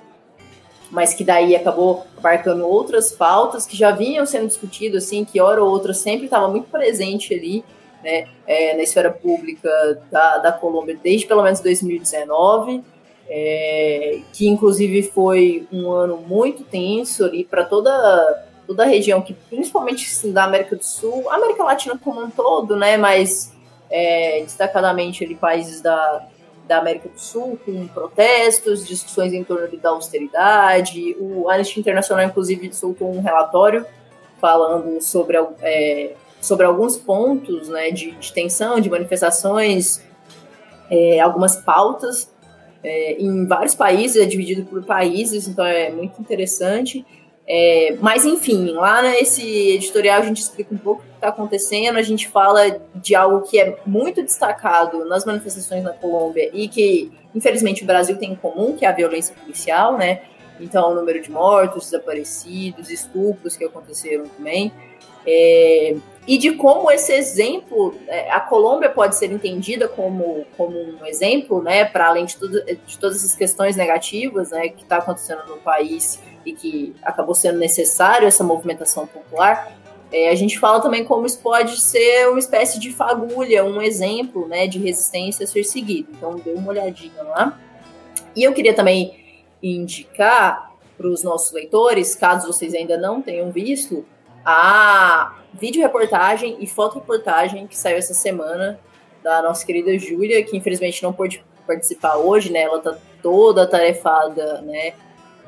[0.91, 5.63] mas que daí acabou abarcando outras pautas que já vinham sendo discutidas, assim, que hora
[5.63, 7.63] ou outra sempre estava muito presente ali,
[8.03, 9.69] né, é, na esfera pública
[10.09, 12.83] da, da Colômbia desde pelo menos 2019,
[13.29, 19.33] é, que inclusive foi um ano muito tenso ali para toda toda a região que
[19.33, 23.51] principalmente assim, da América do Sul, América Latina como um todo, né, mas
[23.89, 26.27] é, destacadamente ali, países da,
[26.67, 31.15] da América do Sul, com protestos, discussões em torno da austeridade.
[31.19, 33.85] O Anistia Internacional, inclusive, soltou um relatório
[34.39, 40.01] falando sobre, é, sobre alguns pontos né, de, de tensão, de manifestações,
[40.89, 42.31] é, algumas pautas.
[42.81, 47.05] É, em vários países, é dividido por países, então é muito interessante.
[47.45, 52.27] É, mas enfim, lá nesse editorial a gente explica um pouco está acontecendo, a gente
[52.27, 57.85] fala de algo que é muito destacado nas manifestações na Colômbia e que, infelizmente, o
[57.85, 60.21] Brasil tem em comum, que é a violência policial, né?
[60.59, 64.71] Então, o número de mortos, desaparecidos, estupros que aconteceram também.
[65.25, 65.95] É,
[66.27, 71.61] e de como esse exemplo, é, a Colômbia pode ser entendida como, como um exemplo,
[71.61, 75.57] né, para além de, tudo, de todas essas questões negativas né, que está acontecendo no
[75.57, 79.78] país e que acabou sendo necessário essa movimentação popular,
[80.11, 84.47] é, a gente fala também como isso pode ser uma espécie de fagulha, um exemplo
[84.47, 86.09] né, de resistência a ser seguido.
[86.11, 87.59] Então, dê uma olhadinha lá.
[88.35, 94.05] E eu queria também indicar para os nossos leitores, caso vocês ainda não tenham visto,
[94.43, 98.79] a vídeo reportagem e foto reportagem que saiu essa semana
[99.23, 102.61] da nossa querida Júlia, que infelizmente não pôde participar hoje, né?
[102.61, 104.93] Ela está toda tarefada, né?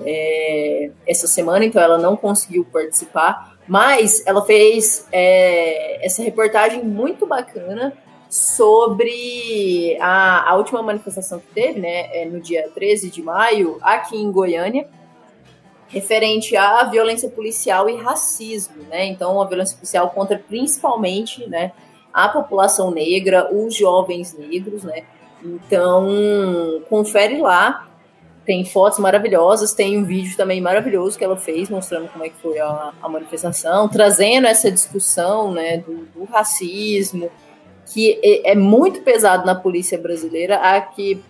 [0.05, 7.25] é, essa semana, então ela não conseguiu participar, mas ela fez é, essa reportagem muito
[7.25, 7.93] bacana
[8.29, 14.15] sobre a, a, última manifestação que teve, né, é no dia 13 de maio, aqui
[14.15, 14.87] em Goiânia,
[15.89, 19.05] referente à violência policial e racismo, né?
[19.05, 21.73] Então, a violência policial contra principalmente, né,
[22.13, 25.03] a população negra, os jovens negros, né?
[25.43, 26.07] Então,
[26.89, 27.90] confere lá.
[28.45, 32.35] Tem fotos maravilhosas, tem um vídeo também maravilhoso que ela fez mostrando como é que
[32.41, 37.29] foi a, a manifestação, trazendo essa discussão, né, do, do racismo,
[37.93, 40.57] que é, é, muito pesado na polícia brasileira.
[40.57, 41.21] Aqui,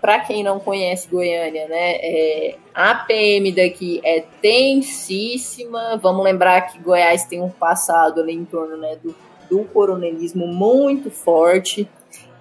[0.00, 5.96] para quem não conhece Goiânia, né, é, a PM daqui é tensíssima.
[6.02, 9.14] Vamos lembrar que Goiás tem um passado ali em torno né, do,
[9.48, 11.88] do coronelismo muito forte.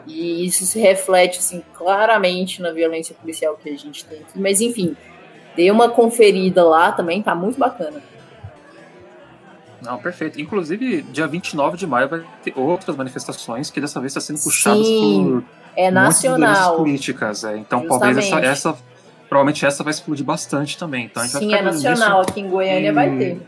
[0.07, 4.39] E isso se reflete assim, claramente na violência policial que a gente tem aqui.
[4.39, 4.95] Mas enfim,
[5.55, 8.01] dei uma conferida lá também, tá muito bacana.
[9.81, 10.41] Não, perfeito.
[10.41, 14.85] Inclusive, dia 29 de maio vai ter outras manifestações que dessa vez está sendo puxadas
[14.85, 15.43] Sim, por
[15.75, 16.77] é nacional.
[16.77, 17.43] políticas.
[17.43, 17.57] É.
[17.57, 18.77] Então, talvez essa, essa,
[19.29, 21.05] provavelmente essa vai explodir bastante também.
[21.05, 22.21] Então, a gente Sim, vai é nacional.
[22.21, 23.41] Aqui em Goiânia e, vai ter.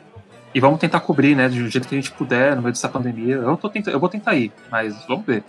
[0.53, 3.35] E vamos tentar cobrir, né, do jeito que a gente puder no meio dessa pandemia.
[3.35, 5.43] Eu, tô tentando, eu vou tentar ir, mas vamos ver.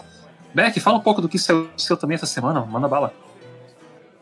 [0.55, 3.13] Beck, fala um pouco do que saiu seu também essa semana, manda bala.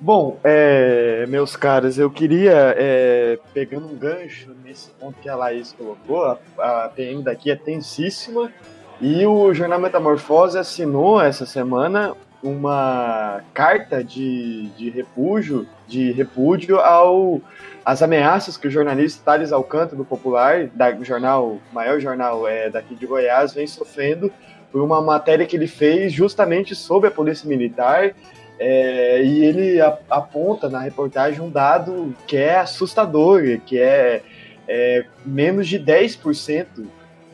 [0.01, 5.73] Bom, é, meus caras, eu queria, é, pegando um gancho nesse ponto que a Laís
[5.73, 8.53] colocou, a, a PM daqui é tensíssima
[9.01, 17.41] e o Jornal Metamorfose assinou essa semana uma carta de, de repúdio, de repúdio ao
[17.85, 22.95] as ameaças que o jornalista Thales Alcântara, do Popular, da jornal, maior jornal é, daqui
[22.95, 24.31] de Goiás, vem sofrendo
[24.71, 28.15] por uma matéria que ele fez justamente sobre a Polícia Militar.
[28.61, 34.23] É, e ele aponta na reportagem um dado que é assustador, que é,
[34.67, 36.67] é menos de 10%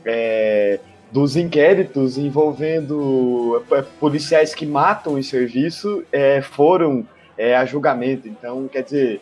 [0.05, 0.78] é,
[1.11, 7.07] dos inquéritos envolvendo é, policiais que matam em serviço é, foram
[7.39, 8.28] é, a julgamento.
[8.28, 9.20] Então, quer dizer,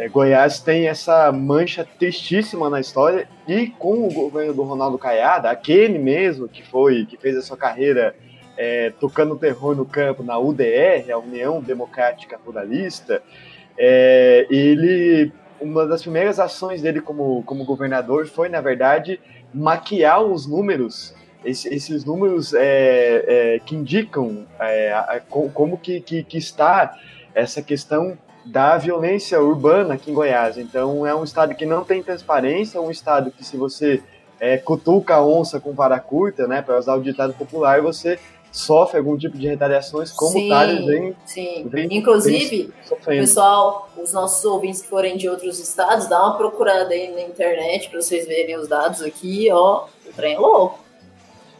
[0.00, 5.50] é, Goiás tem essa mancha tristíssima na história e com o governo do Ronaldo Caiada,
[5.50, 8.16] aquele mesmo que foi que fez a sua carreira
[8.56, 13.22] é, tocando terror no campo na UDR, a União Democrática Ruralista,
[13.76, 15.30] é, ele
[15.60, 19.20] uma das primeiras ações dele como, como governador foi na verdade
[19.52, 26.38] maquiar os números esse, esses números é, é, que indicam é, como que, que, que
[26.38, 26.98] está
[27.34, 30.56] essa questão da violência urbana aqui em Goiás.
[30.58, 34.02] Então é um estado que não tem transparência, é um estado que se você
[34.38, 38.18] é, cutuca a onça com vara curta, né, para usar o ditado popular, você
[38.50, 40.12] sofre algum tipo de retaliações
[40.48, 41.68] Thales vem, sim.
[41.68, 42.72] Vem, Inclusive,
[43.06, 47.22] vem pessoal, os nossos ouvintes que forem de outros estados, dá uma procurada aí na
[47.22, 50.80] internet para vocês verem os dados aqui, ó, o trem é louco.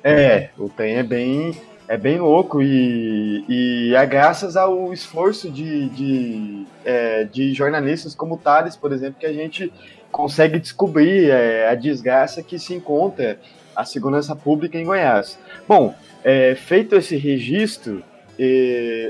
[0.03, 1.55] É, o trem é bem
[1.91, 8.39] é bem louco e, e é graças ao esforço de, de, é, de jornalistas como
[8.39, 9.73] Thales, por exemplo, que a gente
[10.13, 13.41] consegue descobrir é, a desgraça que se encontra
[13.75, 15.37] a segurança pública em Goiás.
[15.67, 18.05] Bom, é, feito esse registro,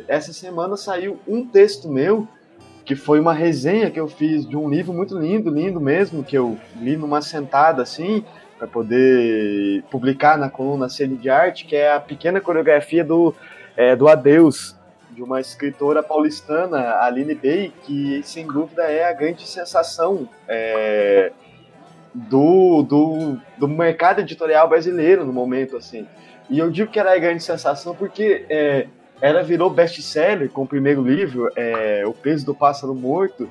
[0.09, 2.27] essa semana saiu um texto meu
[2.83, 6.37] que foi uma resenha que eu fiz de um livro muito lindo, lindo mesmo, que
[6.37, 8.25] eu li numa sentada assim,
[8.61, 13.35] para poder publicar na coluna Cena de Arte, que é a pequena coreografia do,
[13.75, 14.77] é, do Adeus,
[15.11, 21.33] de uma escritora paulistana, Aline Bey, que sem dúvida é a grande sensação é,
[22.13, 26.07] do, do, do mercado editorial brasileiro no momento, assim.
[26.51, 28.89] E eu digo que ela é a grande sensação porque é,
[29.23, 33.49] ela virou best-seller com o primeiro livro, é, O Peso do Pássaro Morto,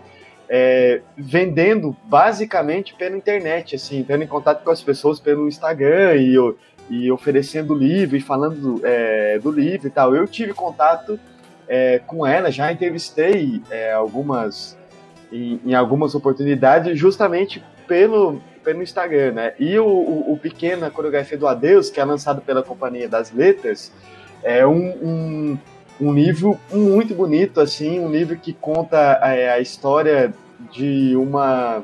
[0.50, 6.36] é, vendendo basicamente pela internet, assim, entrando em contato com as pessoas pelo Instagram e,
[6.89, 10.16] e oferecendo livro e falando é, do livro e tal.
[10.16, 11.20] Eu tive contato
[11.68, 14.76] é, com ela, já entrevistei é, algumas
[15.32, 19.54] em, em, algumas oportunidades justamente pelo, pelo Instagram, né?
[19.60, 23.91] E o, o, o Pequena Coreografia do Adeus, que é lançado pela Companhia das Letras,
[24.41, 25.58] é um, um
[26.00, 30.34] um livro muito bonito, assim, um livro que conta é, a história
[30.72, 31.84] de uma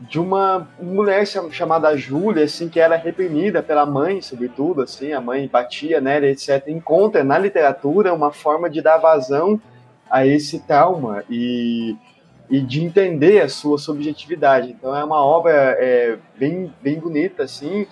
[0.00, 5.48] de uma mulher chamada Júlia, assim, que era reprimida pela mãe, sobretudo, assim, a mãe
[5.50, 6.68] batia nela, etc.
[6.68, 9.58] Encontra na literatura uma forma de dar vazão
[10.10, 11.96] a esse trauma e,
[12.50, 14.70] e de entender a sua subjetividade.
[14.70, 17.86] Então é uma obra é, bem, bem bonita, assim,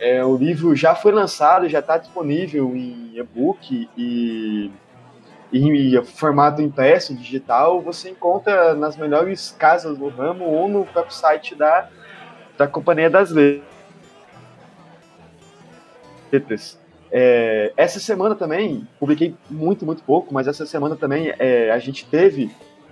[0.00, 4.70] é, o livro já foi lançado, já está disponível em e-book e
[5.52, 11.54] em formato impresso, digital, você encontra nas melhores casas do ramo ou no próprio site
[11.54, 11.88] da,
[12.56, 13.32] da Companhia das
[16.30, 16.78] Letras.
[17.10, 22.04] É, essa semana também, publiquei muito, muito pouco, mas essa semana também é, a gente
[22.04, 22.50] teve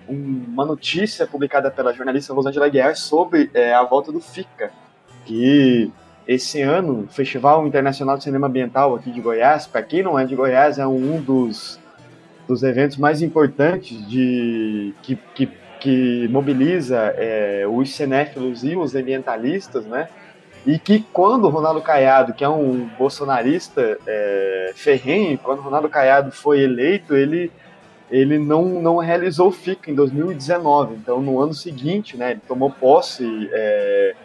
[0.09, 4.72] um, uma notícia publicada pela jornalista Rosângela Guiar sobre é, a volta do FICA,
[5.26, 5.92] que
[6.27, 10.24] esse ano, o Festival Internacional de Cinema Ambiental aqui de Goiás, para quem não é
[10.24, 11.79] de Goiás, é um dos,
[12.49, 15.49] dos eventos mais importantes de que, que,
[15.79, 20.09] que mobiliza é, os cinéfilos e os ambientalistas, né?
[20.66, 25.89] E que quando o Ronaldo Caiado, que é um bolsonarista é, ferrenho, quando o Ronaldo
[25.89, 27.53] Caiado foi eleito, ele,
[28.11, 30.97] ele não, não realizou o FICA em 2019.
[30.97, 34.16] Então, no ano seguinte, né, ele tomou posse é,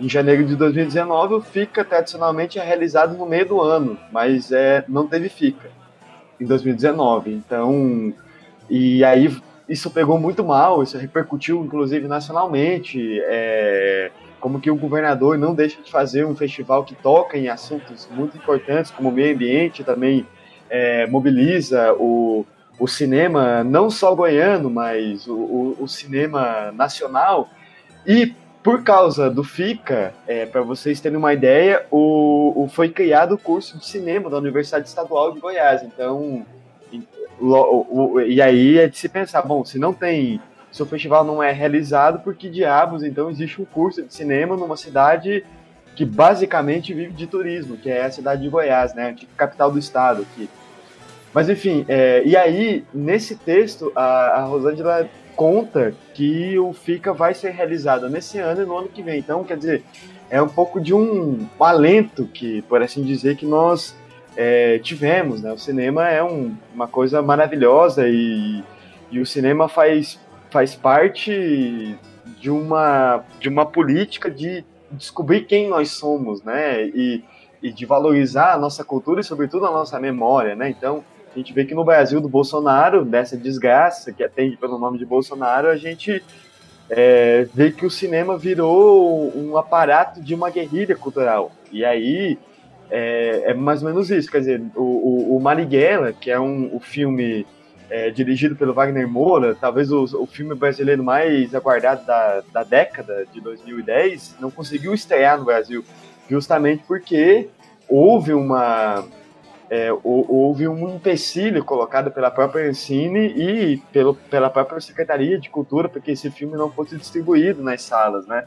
[0.00, 1.34] em janeiro de 2019.
[1.34, 5.70] O FICA, tradicionalmente, é realizado no meio do ano, mas é, não teve FICA
[6.40, 7.32] em 2019.
[7.32, 8.12] Então,
[8.68, 9.36] e aí
[9.68, 13.20] isso pegou muito mal, isso repercutiu, inclusive, nacionalmente.
[13.24, 18.08] É, como que o governador não deixa de fazer um festival que toca em assuntos
[18.10, 20.26] muito importantes, como meio ambiente, também
[20.70, 22.46] é, mobiliza o,
[22.78, 27.50] o cinema, não só goiano, mas o, o, o cinema nacional.
[28.06, 33.34] E por causa do FICA, é, para vocês terem uma ideia, o, o, foi criado
[33.34, 35.82] o curso de cinema da Universidade Estadual de Goiás.
[35.82, 36.44] Então,
[36.92, 37.02] e,
[37.40, 40.40] o, e aí é de se pensar, bom, se não tem
[40.70, 44.76] seu festival não é realizado, por que diabos então existe um curso de cinema numa
[44.76, 45.44] cidade
[45.96, 49.78] que basicamente vive de turismo, que é a cidade de Goiás, né, a capital do
[49.78, 50.48] estado aqui.
[51.34, 55.08] Mas enfim, é, e aí, nesse texto, a, a Rosângela
[55.40, 59.20] conta que o FICA vai ser realizado nesse ano e no ano que vem.
[59.20, 59.82] Então, quer dizer,
[60.28, 63.96] é um pouco de um, alento que, por assim dizer, que nós
[64.36, 65.50] é, tivemos, né?
[65.50, 68.62] O cinema é um, uma coisa maravilhosa e,
[69.10, 70.20] e o cinema faz
[70.50, 71.96] faz parte
[72.38, 74.62] de uma, de uma política de
[74.92, 76.84] descobrir quem nós somos, né?
[76.84, 77.24] E,
[77.62, 80.68] e de valorizar a nossa cultura e, sobretudo, a nossa memória, né?
[80.68, 81.02] Então,
[81.34, 85.06] a gente vê que no Brasil do Bolsonaro, dessa desgraça que atende pelo nome de
[85.06, 86.22] Bolsonaro, a gente
[86.88, 91.52] é, vê que o cinema virou um aparato de uma guerrilha cultural.
[91.70, 92.36] E aí
[92.90, 94.30] é, é mais ou menos isso.
[94.30, 97.46] Quer dizer, o, o, o Marighella, que é um, o filme
[97.88, 103.24] é, dirigido pelo Wagner Moura, talvez o, o filme brasileiro mais aguardado da, da década
[103.32, 105.84] de 2010, não conseguiu estrear no Brasil,
[106.28, 107.48] justamente porque
[107.88, 109.04] houve uma
[109.70, 115.88] é, houve um empecilho colocado pela própria Ancine e pelo, pela própria Secretaria de Cultura
[115.88, 118.46] para que esse filme não fosse distribuído nas salas, né?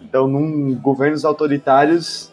[0.00, 2.32] Então, num, governos autoritários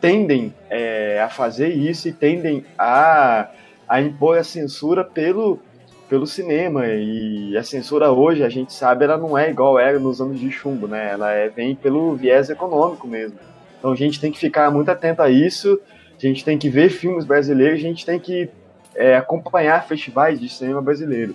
[0.00, 3.48] tendem é, a fazer isso e tendem a,
[3.88, 5.60] a impor a censura pelo,
[6.08, 10.20] pelo cinema e a censura hoje, a gente sabe, ela não é igual era nos
[10.20, 11.12] anos de chumbo, né?
[11.12, 13.38] Ela é, vem pelo viés econômico mesmo.
[13.78, 15.80] Então a gente tem que ficar muito atento a isso,
[16.26, 18.48] a gente tem que ver filmes brasileiros, a gente tem que
[18.94, 21.34] é, acompanhar festivais de cinema brasileiro.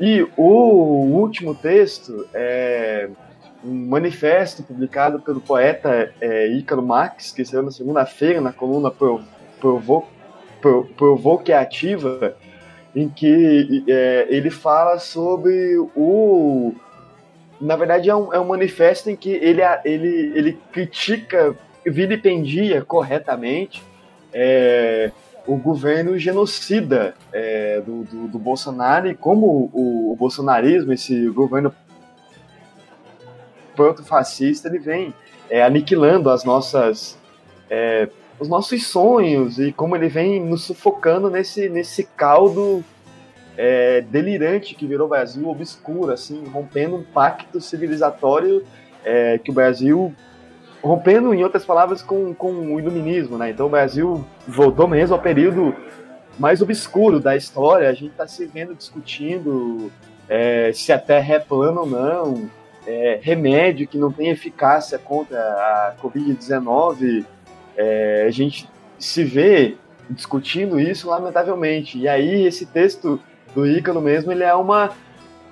[0.00, 3.08] E o último texto é
[3.64, 9.24] um manifesto publicado pelo poeta é, Ícaro Marx, que saiu na segunda-feira na coluna Provo,
[9.60, 10.08] Provo,
[10.96, 12.36] Provocativa,
[12.94, 16.74] em que é, ele fala sobre o.
[17.60, 21.54] Na verdade, é um, é um manifesto em que ele, ele, ele critica,
[21.86, 23.80] vilipendia corretamente
[24.32, 25.10] é,
[25.46, 31.74] o governo genocida é, do, do, do, Bolsonaro e como o, o bolsonarismo, esse governo
[33.74, 35.14] proto-fascista, ele vem
[35.50, 37.18] é, aniquilando as nossas
[37.68, 38.08] é,
[38.38, 42.84] os nossos sonhos e como ele vem nos sufocando nesse, nesse caldo
[43.56, 48.64] é, delirante que virou o Brasil, obscuro, assim, rompendo um pacto civilizatório
[49.04, 50.12] é, que o Brasil
[50.82, 53.50] rompendo, em outras palavras, com, com o iluminismo, né?
[53.50, 55.74] Então o Brasil voltou mesmo ao período
[56.38, 57.88] mais obscuro da história.
[57.88, 59.92] A gente está se vendo discutindo
[60.28, 62.50] é, se a Terra é plana ou não,
[62.86, 67.24] é, remédio que não tem eficácia contra a Covid-19
[67.76, 68.68] é, a gente
[68.98, 69.76] se vê
[70.08, 71.98] discutindo isso lamentavelmente.
[71.98, 73.20] E aí esse texto
[73.54, 74.90] do Ícaro mesmo, ele é uma,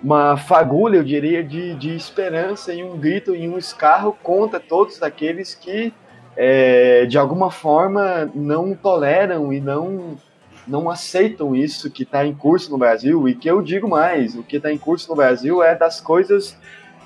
[0.03, 5.03] uma fagulha, eu diria, de, de esperança e um grito e um escarro contra todos
[5.03, 5.93] aqueles que,
[6.37, 10.17] é, de alguma forma, não toleram e não,
[10.67, 13.29] não aceitam isso que está em curso no Brasil.
[13.29, 16.57] E que eu digo mais, o que está em curso no Brasil é das coisas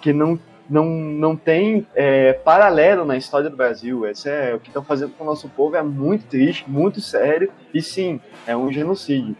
[0.01, 4.07] que não não, não tem é, paralelo na história do Brasil.
[4.07, 7.53] Esse é o que estão fazendo com o nosso povo é muito triste, muito sério
[7.73, 9.37] e sim, é um genocídio.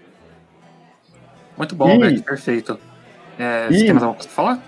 [1.57, 2.79] Muito bom, e, Beck, perfeito.
[3.39, 4.63] É, e, você tem mais alguma coisa pra falar?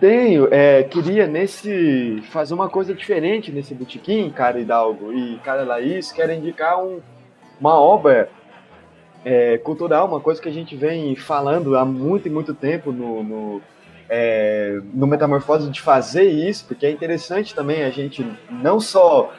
[0.00, 6.12] Tenho, é, queria nesse fazer uma coisa diferente nesse botequim, cara Hidalgo e cara Laís,
[6.12, 7.00] quero indicar um,
[7.60, 8.28] uma obra
[9.24, 13.22] é, cultural, uma coisa que a gente vem falando há muito e muito tempo no,
[13.22, 13.62] no
[14.08, 19.32] é, no Metamorfose de fazer isso, porque é interessante também a gente não só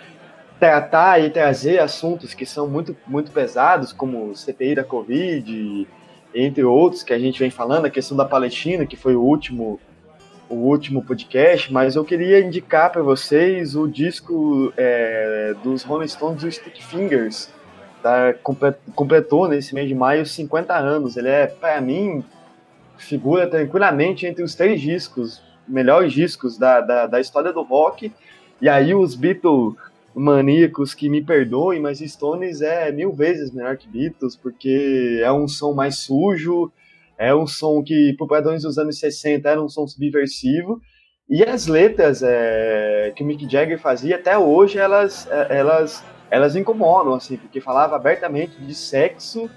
[0.60, 5.88] tratar e trazer assuntos que são muito, muito pesados, como CPI da Covid,
[6.36, 9.80] entre outros que a gente vem falando, a questão da Palestina, que foi o último
[10.48, 16.44] o último podcast, mas eu queria indicar para vocês o disco é, dos Rolling Stones
[16.44, 17.50] do Stick Fingers,
[18.04, 18.32] tá,
[18.94, 21.18] completou nesse mês de maio 50 anos.
[21.18, 22.24] Ele é, para mim,
[22.96, 28.12] figura tranquilamente entre os três discos, melhores discos da, da, da história do rock.
[28.62, 29.74] E aí os Beatles
[30.16, 35.48] maníacos que me perdoem, mas Stones é mil vezes melhor que Beatles, porque é um
[35.48, 36.72] som mais sujo,
[37.18, 40.82] é um som que, por padrões dos anos 60, era um som subversivo,
[41.30, 46.56] e as letras é, que o Mick Jagger fazia, até hoje, elas, é, elas, elas
[46.56, 49.50] incomodam, assim, porque falava abertamente de sexo,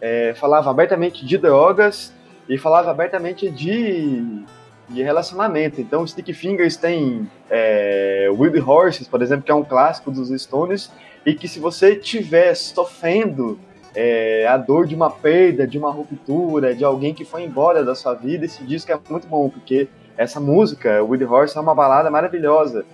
[0.00, 2.12] é, falava abertamente de drogas,
[2.48, 4.44] e falava abertamente de
[4.88, 5.80] de relacionamento.
[5.80, 10.90] Então, Stick Fingers tem é, Wild Horses, por exemplo, que é um clássico dos Stones,
[11.24, 13.58] e que se você estiver sofrendo
[13.94, 17.94] é, a dor de uma perda, de uma ruptura, de alguém que foi embora da
[17.94, 22.10] sua vida, esse disco é muito bom, porque essa música, Wild Horse, é uma balada
[22.10, 22.84] maravilhosa.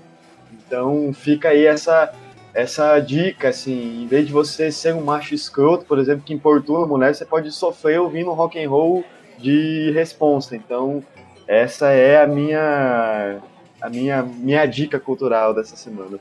[0.52, 2.12] Então, fica aí essa
[2.52, 6.84] essa dica, assim, em vez de você ser um macho escroto, por exemplo, que importuna
[6.84, 9.04] a mulher, você pode sofrer ouvindo rock and roll
[9.38, 10.56] de responsa.
[10.56, 11.02] Então,
[11.50, 13.40] essa é a minha
[13.80, 16.20] a minha minha dica cultural dessa semana.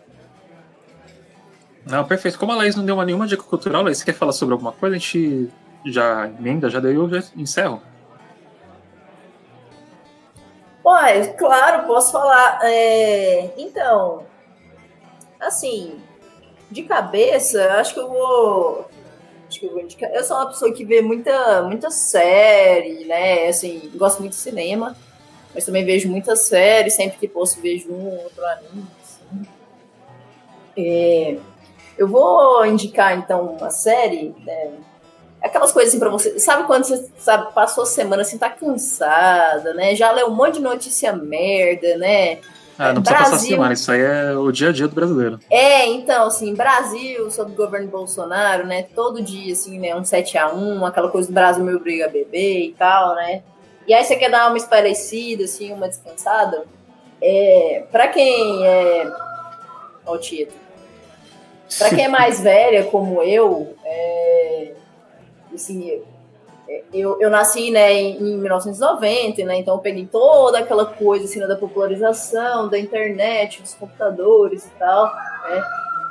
[1.85, 2.39] Não, perfeito.
[2.39, 4.71] Como a Laís não deu uma, nenhuma dica cultural, Laís, você quer falar sobre alguma
[4.71, 4.95] coisa?
[4.95, 5.47] A gente
[5.85, 7.79] já emenda, já deu, eu já encerro.
[10.81, 12.61] Pois, claro, posso falar.
[12.63, 14.25] É, então,
[15.39, 16.01] assim,
[16.71, 18.89] de cabeça, acho que eu vou.
[19.47, 20.09] Acho que eu vou indicar.
[20.11, 23.47] Eu sou uma pessoa que vê muita, muita série, né?
[23.47, 24.95] Assim, gosto muito de cinema
[25.53, 28.87] mas também vejo muitas séries, sempre que posso vejo um ou outro anime.
[29.01, 29.47] Assim.
[30.77, 31.37] É,
[31.97, 34.71] eu vou indicar então uma série, né,
[35.41, 36.39] aquelas coisas assim pra você.
[36.39, 39.95] Sabe quando você sabe, passou a semana assim, tá cansada, né?
[39.95, 42.39] Já leu um monte de notícia merda, né?
[42.77, 43.31] Ah, não precisa Brasil...
[43.31, 45.37] passar semana, isso aí é o dia a dia do brasileiro.
[45.49, 48.83] É, então, assim, Brasil, sob o governo Bolsonaro, né?
[48.95, 49.93] Todo dia, assim, né?
[49.93, 53.43] Um 7x1, aquela coisa do Brasil me obriga a beber e tal, né?
[53.89, 56.63] E aí você quer dar uma esparecida, assim, uma descansada.
[57.19, 59.11] É, para quem é.
[60.05, 60.53] Ó, o Tito.
[61.75, 64.73] Pra quem é mais velha, como eu, é,
[65.53, 66.01] assim,
[66.93, 71.47] eu, eu nasci né, em, 1990, né, então eu peguei toda aquela coisa assim, né,
[71.47, 75.63] da popularização, da internet, dos computadores e tal, né,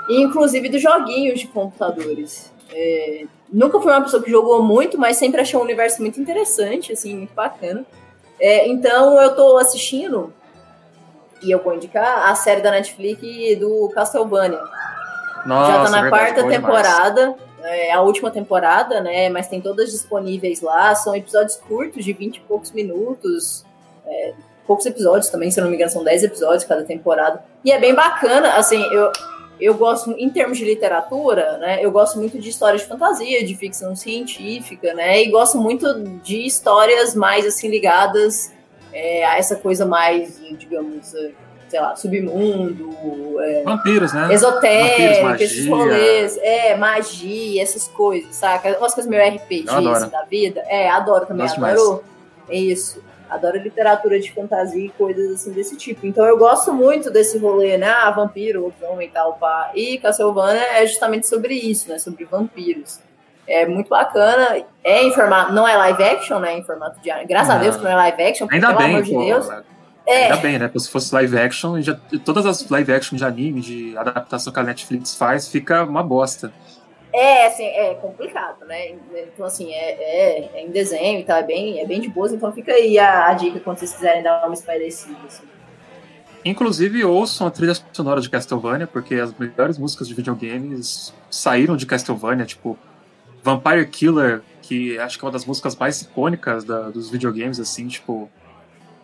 [0.09, 2.53] e inclusive dos joguinhos de computadores.
[2.73, 6.93] É, nunca fui uma pessoa que jogou muito, mas sempre achei um universo muito interessante,
[6.93, 7.85] assim, muito bacana.
[8.41, 10.33] É, então eu tô assistindo,
[11.43, 13.21] e eu vou indicar, a série da Netflix
[13.59, 14.63] do Castlevania.
[15.47, 19.29] Nossa, Já tá na verdade, quarta temporada, é a última temporada, né?
[19.29, 20.95] Mas tem todas disponíveis lá.
[20.95, 23.65] São episódios curtos, de 20 e poucos minutos.
[24.07, 24.35] É,
[24.67, 27.43] poucos episódios também, se eu não me engano, são 10 episódios cada temporada.
[27.65, 29.11] E é bem bacana, assim, eu,
[29.61, 33.55] eu gosto, em termos de literatura, né, eu gosto muito de histórias de fantasia, de
[33.55, 38.53] ficção científica, né, e gosto muito de histórias mais, assim, ligadas
[38.93, 41.31] é, a essa coisa mais, digamos, é,
[41.69, 44.33] sei lá, submundo, é, vampiros, né?
[44.33, 48.79] Esotérico, esses rolês, é, magia, essas coisas, saca?
[48.79, 50.63] Umas coisas meio RPG assim, da vida.
[50.67, 51.61] É, adoro também, adoro.
[51.61, 52.59] Mais.
[52.59, 56.07] Isso adoro literatura de fantasia e coisas assim desse tipo.
[56.07, 57.89] Então eu gosto muito desse rolê, né?
[57.89, 59.71] Ah, vampiro, homem e tal, pá.
[59.75, 61.99] E Castlevania é justamente sobre isso, né?
[61.99, 63.01] Sobre vampiros.
[63.47, 64.63] É muito bacana.
[64.85, 65.53] É em formato.
[65.53, 66.59] Não é live action, né?
[66.59, 67.11] Em formato de.
[67.25, 67.57] Graças não.
[67.57, 69.49] a Deus que não é live action, porque, Ainda pelo bem, amor de pô, Deus.
[70.07, 70.25] É.
[70.25, 70.69] Ainda bem, né?
[70.69, 74.61] Porque se fosse live action, já, todas as live action de anime, de adaptação que
[74.61, 76.53] a Netflix faz, fica uma bosta.
[77.19, 78.91] É, assim, é complicado, né?
[79.13, 82.33] Então, assim, é, é, é em desenho e tal, é bem, é bem de boas,
[82.33, 85.43] então fica aí a, a dica quando vocês quiserem dar uma espairecida, assim.
[86.45, 91.87] Inclusive, ouçam a trilha sonora de Castlevania, porque as melhores músicas de videogames saíram de
[91.87, 92.79] Castlevania, tipo
[93.43, 97.89] Vampire Killer, que acho que é uma das músicas mais icônicas da, dos videogames, assim,
[97.89, 98.31] tipo.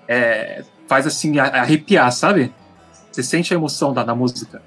[0.07, 2.55] É, faz assim arrepiar, sabe?
[3.11, 4.63] Você sente a emoção da, da música.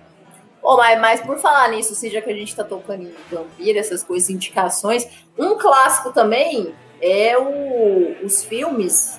[0.69, 4.03] Oh, mas, mas por falar nisso, já que a gente tá tocando em vampiro, essas
[4.03, 5.07] coisas, indicações,
[5.37, 9.17] um clássico também é o, os filmes.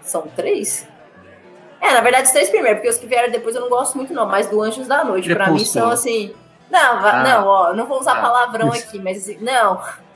[0.00, 0.86] São três?
[1.80, 4.14] É, na verdade, os três primeiros, porque os que vieram depois eu não gosto muito,
[4.14, 6.32] não, mas do Anjos da Noite, para mim são assim.
[6.70, 9.82] Não, ah, não, ó, não vou usar ah, palavrão aqui, mas não.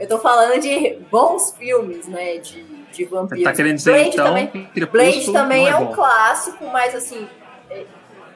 [0.00, 2.38] Eu tô falando de bons filmes, né?
[2.38, 3.44] De, de vampiros.
[3.44, 7.28] Tá querendo dizer, Blade então, também, Blade também é, é um clássico, mas assim,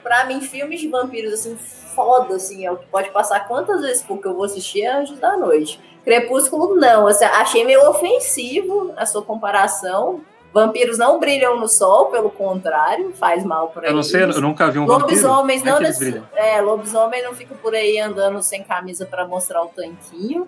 [0.02, 4.02] pra mim, filmes de vampiros, assim, foda, assim, é o que pode passar quantas vezes
[4.02, 5.78] for que eu vou assistir é Anjos da Noite.
[6.04, 7.06] Crepúsculo, não.
[7.06, 10.20] Assim, achei meio ofensivo a sua comparação.
[10.52, 14.10] Vampiros não brilham no sol, pelo contrário, faz mal pra Eu não eles.
[14.10, 15.06] sei, eu nunca vi um vampiro.
[15.08, 16.28] Lobisomens é não eles nesse- brilham?
[16.34, 20.46] É, lobisomem não fica por aí andando sem camisa pra mostrar o tanquinho.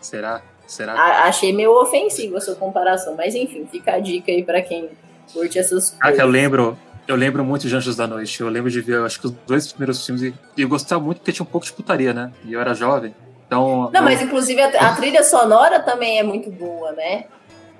[0.00, 0.42] Será?
[0.66, 0.94] Será?
[0.94, 4.90] A- achei meio ofensivo a sua comparação, mas enfim, fica a dica aí pra quem
[5.32, 6.16] curte essas Ah, coisas.
[6.16, 6.76] que eu lembro,
[7.10, 8.40] eu lembro muito de Anjos da Noite.
[8.40, 11.18] Eu lembro de ver, acho que os dois primeiros filmes e, e eu gostava muito
[11.18, 12.32] porque tinha um pouco de putaria, né?
[12.44, 13.14] E eu era jovem.
[13.46, 13.90] Então.
[13.92, 17.24] Não, eu- mas inclusive a, a trilha sonora também é muito boa, né?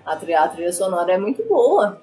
[0.04, 2.00] A trilha, a trilha sonora é muito boa.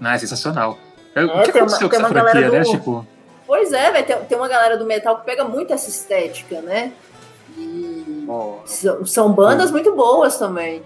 [0.00, 0.76] Ah, é sensacional.
[1.14, 2.60] Eu- É, o que tem uma- aconteceu com tem essa franquia, né?
[2.60, 3.06] do- Tipo,
[3.46, 6.92] Pois é, vai ter, tem uma galera do metal que pega muito essa estética, né?
[7.58, 10.82] E ó, são, são bandas muito boas também.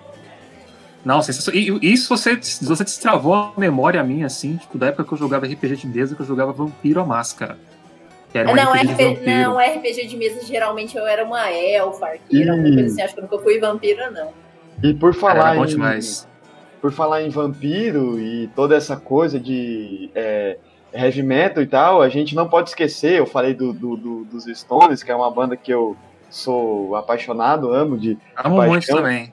[1.04, 1.60] Não, sensacional.
[1.60, 5.18] E, e isso você, você destravou a memória minha, assim, tipo, da época que eu
[5.18, 7.58] jogava RPG de mesa, que eu jogava Vampiro à Máscara.
[8.32, 11.50] Que era um não, RPG de RP, não, RPG de mesa geralmente eu era uma
[11.52, 12.74] elfa, arqueira, alguma Ih.
[12.74, 13.02] coisa assim.
[13.02, 14.30] Acho que eu nunca fui vampira, não.
[14.82, 16.26] E por Cara, falar bom em, demais.
[16.80, 20.56] por falar em vampiro e toda essa coisa de é,
[20.92, 24.44] heavy metal e tal, a gente não pode esquecer, eu falei do, do- do- dos
[24.58, 25.96] Stones, que é uma banda que eu
[26.28, 28.66] sou apaixonado, amo de Amo paixão.
[28.68, 29.32] muito também.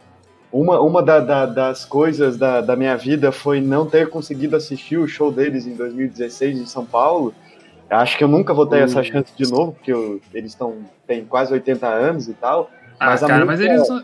[0.51, 4.97] Uma, uma da- da- das coisas da, da minha vida foi não ter conseguido assistir
[4.97, 7.33] o show deles em 2016 em São Paulo.
[7.89, 8.85] Acho que eu nunca vou ter Uh.
[8.85, 10.75] essa chance de novo, porque eu- eles estão
[11.07, 12.69] têm quase 80 anos e tal.
[12.99, 14.03] Ah, Mas cara, mas eles, são-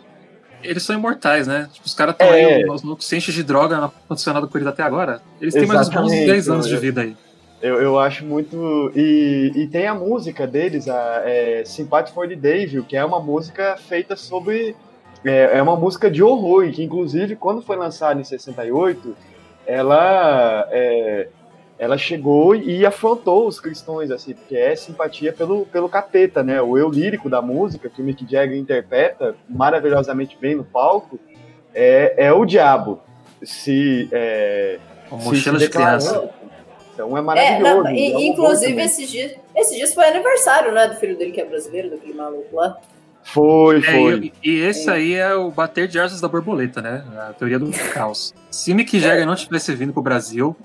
[0.64, 1.70] eles são imortais, né?
[1.72, 2.56] Tipo, os caras estão É.
[2.56, 5.22] aí, os se enchem de droga, não aconteceu nada com eles até agora.
[5.40, 7.16] Eles têm mais uns bons Exatamente, 10 anos de vida aí.
[7.62, 8.92] Eu, eu acho muito.
[8.96, 13.20] E, e tem a música deles, a é, Sympathy for the Devil, que é uma
[13.20, 14.76] música feita sobre.
[15.26, 19.16] É, é uma música de horror, e que inclusive quando foi lançada em 68,
[19.66, 20.68] ela.
[20.72, 21.28] é,
[21.80, 26.60] ela chegou e afrontou os cristãos, assim, porque é simpatia pelo, pelo capeta, né?
[26.60, 31.20] O eu lírico da música, que o Mick Jagger interpreta maravilhosamente bem no palco,
[31.76, 33.00] é, é o diabo.
[33.44, 34.10] Se.
[34.12, 34.80] É,
[35.20, 36.30] se- de criança.
[36.96, 37.84] Então é É, maravilhoso.
[37.84, 41.32] não, e- é um inclusive, esses dias, esses dias foi aniversário, né, do filho dele
[41.32, 42.76] que é brasileiro, daquele maluco lá.
[43.34, 44.32] Foi, É, foi.
[44.42, 44.94] e, e esse É.
[44.94, 47.04] aí é o bater de asas da borboleta, né?
[47.30, 48.34] A teoria do caos.
[48.50, 50.56] Se Mick Jagger não tivesse vindo pro Brasil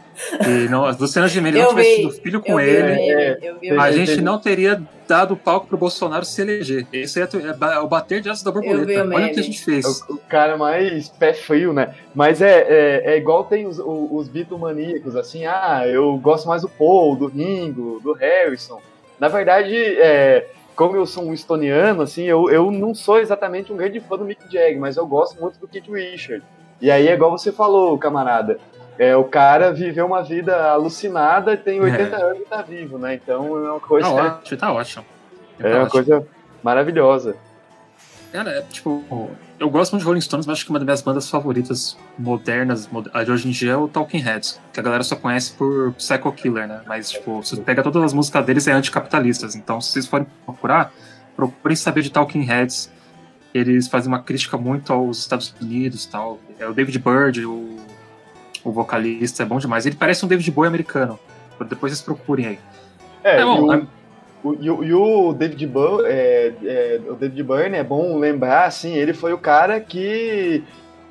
[0.47, 3.39] e não, as Luciana Gimenez não Eu tivesse vi, tido filho Eu com vi ele,
[3.43, 4.06] eu vi o a Entendi, meme.
[4.06, 6.86] gente não teria dado palco pro Bolsonaro se eleger.
[6.93, 9.01] Esse é, a é é o bater de asas da vi borboleta.
[9.12, 9.84] Olha o que a gente fez.
[10.09, 11.94] O, o cara mais pé frio, né?
[12.14, 16.62] Mas é, é, é igual tem os, os, os bitomaníacos, assim, ah, eu gosto mais
[16.62, 18.80] do Paul, do Ringo, do Harrison.
[19.18, 23.76] Na verdade, é, como eu sou um estoniano, assim, eu, eu não sou exatamente um
[23.76, 26.42] grande fã do Mick Jagger, mas eu gosto muito do Keith Richard.
[26.80, 28.58] E aí é igual você falou, camarada.
[28.98, 33.14] É, o cara viveu uma vida alucinada, tem 80 anos e tá vivo, né?
[33.14, 35.04] Então é uma coisa, Tá ótimo, tá ótimo.
[35.58, 35.90] Tá é uma ótimo.
[35.90, 36.26] coisa
[36.62, 37.36] maravilhosa.
[38.32, 39.04] Cara, é, tipo,
[39.60, 42.88] eu gosto muito de Rolling Stones, mas acho que uma das minhas bandas favoritas modernas
[42.88, 45.52] mod- a de hoje em dia é o Talking Heads, que a galera só conhece
[45.52, 46.80] por Psycho Killer, né?
[46.86, 49.54] Mas, tipo, se você pega todas as músicas deles, é anticapitalistas.
[49.54, 50.92] Então, se vocês forem procurar,
[51.36, 52.90] procurem saber de Talking Heads.
[53.52, 56.40] Eles fazem uma crítica muito aos Estados Unidos e tal.
[56.59, 57.76] É o David Byrd, o,
[58.64, 59.84] o vocalista, é bom demais.
[59.84, 61.18] Ele parece um David Bowie americano.
[61.68, 62.59] Depois vocês procurem aí.
[63.22, 63.86] É, É bom, e o- é-
[64.44, 68.64] O, e, o- e o David Byrne, é, é, o David Byrne é bom lembrar,
[68.64, 70.62] assim, ele foi o cara que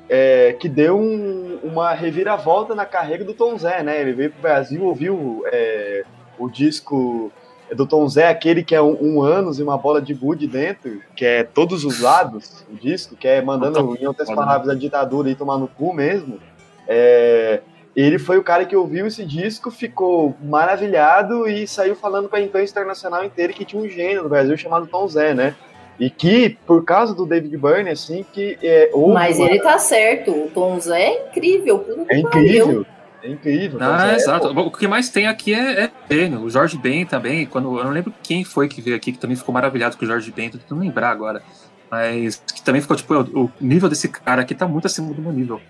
[0.08, 3.98] é, que deu um- uma reviravolta na carreira do Tom Zé, né?
[4.00, 6.04] Ele veio pro Brasil, ouviu é,
[6.38, 7.32] o disco
[7.74, 11.00] do Tom Zé, aquele que é um, um anos e uma bola de gude dentro,
[11.16, 14.34] que é todos os lados, o disco, que é mandando, em outras né?
[14.34, 16.38] palavras, a ditadura e tomar no cu mesmo.
[16.86, 17.62] É,
[17.94, 22.42] ele foi o cara que ouviu esse disco, ficou maravilhado e saiu falando para a
[22.42, 25.54] imprensa internacional inteira que tinha um gênio no Brasil chamado Tom Zé, né?
[26.00, 29.78] E que, por causa do David Byrne, assim, que é, houve Mas uma- ele tá
[29.78, 31.84] certo, o Tom Zé é incrível.
[32.08, 32.86] é incrível.
[33.22, 33.78] É incrível.
[33.78, 34.54] Tom Ah, Zé, exato.
[34.54, 34.60] pô.
[34.62, 36.40] O que mais tem aqui é, é gênio.
[36.40, 37.46] O Jorge Ben também.
[37.46, 40.08] Quando, eu não lembro quem foi que veio aqui que também ficou maravilhado com o
[40.08, 41.40] Jorge Ben, tô tentando lembrar agora.
[41.88, 45.22] Mas que também ficou, tipo, o, o nível desse cara aqui tá muito acima do
[45.22, 45.60] meu nível.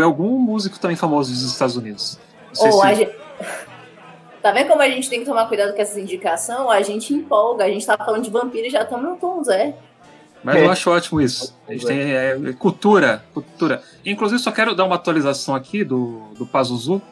[0.00, 2.18] Foi algum músico também famoso dos Estados Unidos.
[2.48, 3.12] Não sei Ou se- a gente...
[4.42, 6.66] Tá vendo como a gente tem que tomar cuidado com essas indicações?
[6.70, 9.74] A gente empolga, a gente tá falando de vampiro e já estamos no Tom Zé.
[10.42, 10.64] Mas É.
[10.64, 11.54] eu acho ótimo isso.
[11.68, 13.82] A gente tem é, é, cultura, cultura.
[14.06, 17.02] Inclusive, só quero dar uma atualização aqui do, do Pazuzu.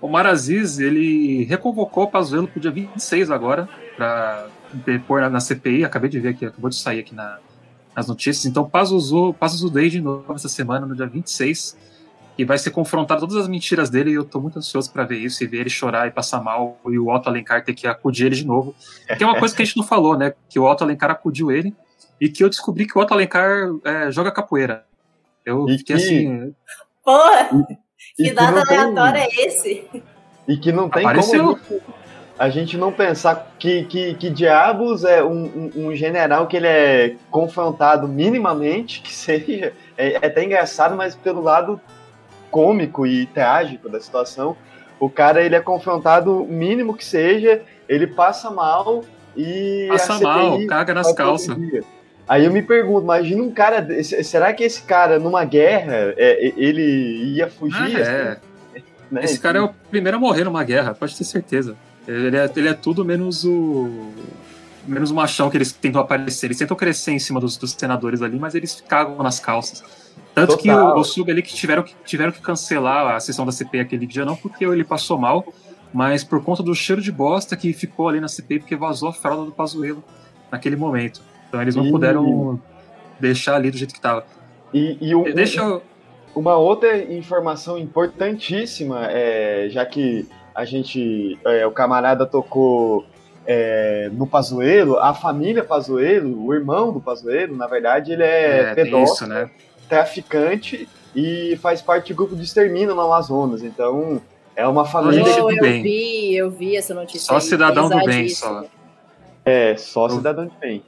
[0.00, 5.84] O Maraziz, ele reconvocou o Pazuello pro dia 26 agora, pra depor na, na CPI.
[5.84, 7.38] Acabei de ver aqui, acabou de sair aqui na,
[7.94, 8.44] nas notícias.
[8.44, 11.76] Então, Pazuzu, Pazuzu Day de novo essa semana, no dia 26,
[12.38, 15.18] e vai ser confrontado todas as mentiras dele, e eu tô muito ansioso para ver
[15.18, 18.26] isso, e ver ele chorar e passar mal, e o Otto Alencar ter que acudir
[18.26, 18.74] ele de novo.
[19.18, 20.32] Que é uma coisa que a gente não falou, né?
[20.48, 21.74] Que o Otto Alencar acudiu ele,
[22.20, 24.84] e que eu descobri que o Otto Alencar é, joga capoeira.
[25.44, 26.54] Eu E fiquei que- assim.
[27.04, 29.86] Porra, E que que dado não tem- aleatório é esse?
[30.48, 31.56] E que não tem Apareceu.
[31.56, 31.80] como
[32.38, 36.66] a gente não pensar que, que, que diabos é um, um, um general que ele
[36.66, 39.72] é confrontado minimamente, que seja.
[39.96, 41.80] É, é até engraçado, mas pelo lado
[42.52, 44.56] cômico e trágico da situação,
[45.00, 49.02] o cara ele é confrontado mínimo que seja, ele passa mal
[49.36, 49.86] e.
[49.88, 51.56] Passa mal, caga nas calças.
[52.28, 53.84] Aí eu me pergunto, imagina um cara.
[54.04, 57.96] Será que esse cara, numa guerra, é, ele ia fugir?
[57.96, 58.02] Ah, é.
[58.02, 58.40] assim,
[59.10, 59.24] né?
[59.24, 61.74] Esse cara é o primeiro a morrer numa guerra, pode ter certeza.
[62.06, 64.12] Ele é, ele é tudo menos o.
[64.86, 66.46] Menos o machão que eles tentam aparecer.
[66.46, 69.82] Eles tentam crescer em cima dos, dos senadores ali, mas eles cagam nas calças.
[70.34, 70.96] Tanto que Total.
[70.96, 74.06] o, o sub ali que tiveram, que tiveram que cancelar a sessão da CPI aquele
[74.06, 75.44] dia, não porque ele passou mal,
[75.92, 79.12] mas por conta do cheiro de bosta que ficou ali na CPI, porque vazou a
[79.12, 80.02] fralda do Pazuello
[80.50, 81.20] naquele momento.
[81.48, 81.90] Então eles não Ih.
[81.90, 82.58] puderam
[83.20, 84.24] deixar ali do jeito que tava.
[84.72, 85.82] E, e o- Deixa eu.
[86.34, 93.04] Uma outra informação importantíssima, é, já que a gente, é, o camarada tocou
[93.46, 98.74] é, no Pazuello, a família Pazuello, o irmão do Pazuello, na verdade, ele é, É,
[98.74, 99.50] pedófilo, isso, né?
[99.92, 103.62] Traficante e faz parte do grupo de extermínio no Amazonas.
[103.62, 104.22] Então,
[104.56, 105.82] é uma família Oh, do eu bem.
[105.82, 107.20] vi, eu vi essa notícia.
[107.26, 108.64] Só aí, cidadão do bem, só.
[109.44, 110.82] é só cidadão de bem.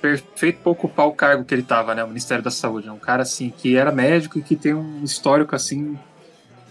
[0.00, 2.02] perfeito para ocupar o cargo que ele tava, né?
[2.02, 2.88] O Ministério da Saúde.
[2.88, 5.98] É um cara assim que era médico e que tem um histórico assim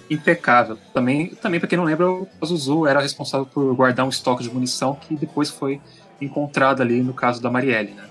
[0.10, 0.76] impecável.
[0.92, 4.52] Também, também para quem não lembra, o Pazuzu era responsável por guardar um estoque de
[4.52, 5.80] munição que depois foi
[6.20, 8.06] encontrado ali no caso da Marielle, né?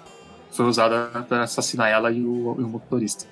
[0.54, 3.26] Foi usada para assassinar ela e o, e o motorista.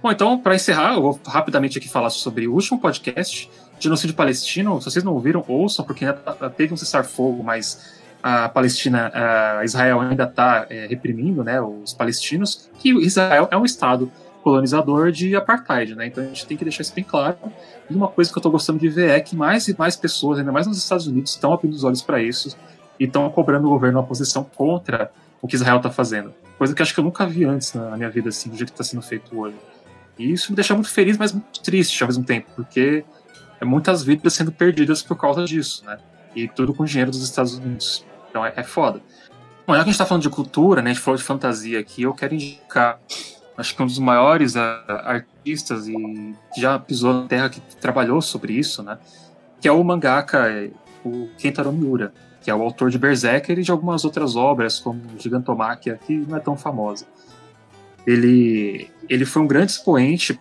[0.00, 3.50] Bom, então, para encerrar, eu vou rapidamente aqui falar sobre o último podcast,
[3.80, 4.80] Genocídio Palestino.
[4.80, 9.64] Se vocês não ouviram, ouçam, porque ainda tá- teve um cessar-fogo, mas a Palestina, a
[9.64, 14.10] Israel ainda está reprimindo né, os palestinos, que Israel é um estado
[14.42, 16.06] colonizador de apartheid, né?
[16.06, 17.36] Então a gente tem que deixar isso bem claro.
[17.90, 20.38] E uma coisa que eu estou gostando de ver é que mais e mais pessoas,
[20.38, 22.56] ainda mais nos Estados Unidos, estão abrindo os olhos para isso
[22.98, 25.10] e estão cobrando o governo uma posição contra
[25.40, 26.34] o que Israel está fazendo.
[26.56, 28.80] Coisa que acho que eu nunca vi antes na minha vida, assim, do jeito que
[28.80, 29.56] está sendo feito hoje.
[30.18, 33.04] E isso me deixa muito feliz, mas muito triste ao mesmo tempo, porque
[33.60, 35.98] é muitas vidas sendo perdidas por causa disso, né?
[36.34, 38.04] E tudo com dinheiro dos Estados Unidos.
[38.28, 39.00] Então é, é foda.
[39.66, 40.90] Bom, já que a gente tá falando de cultura, né?
[40.90, 42.98] A gente falou de fantasia aqui, eu quero indicar,
[43.56, 45.94] acho que um dos maiores ah, artistas e
[46.52, 48.98] que já pisou na terra que trabalhou sobre isso, né?
[49.60, 50.70] Que é o mangaka, eh,
[51.04, 55.00] o Kentaro Miura, que é o autor de Berserker e de algumas outras obras, como
[55.18, 57.06] Gigantomachia, que não é tão famosa.
[58.06, 60.38] Ele, ele foi um grande expoente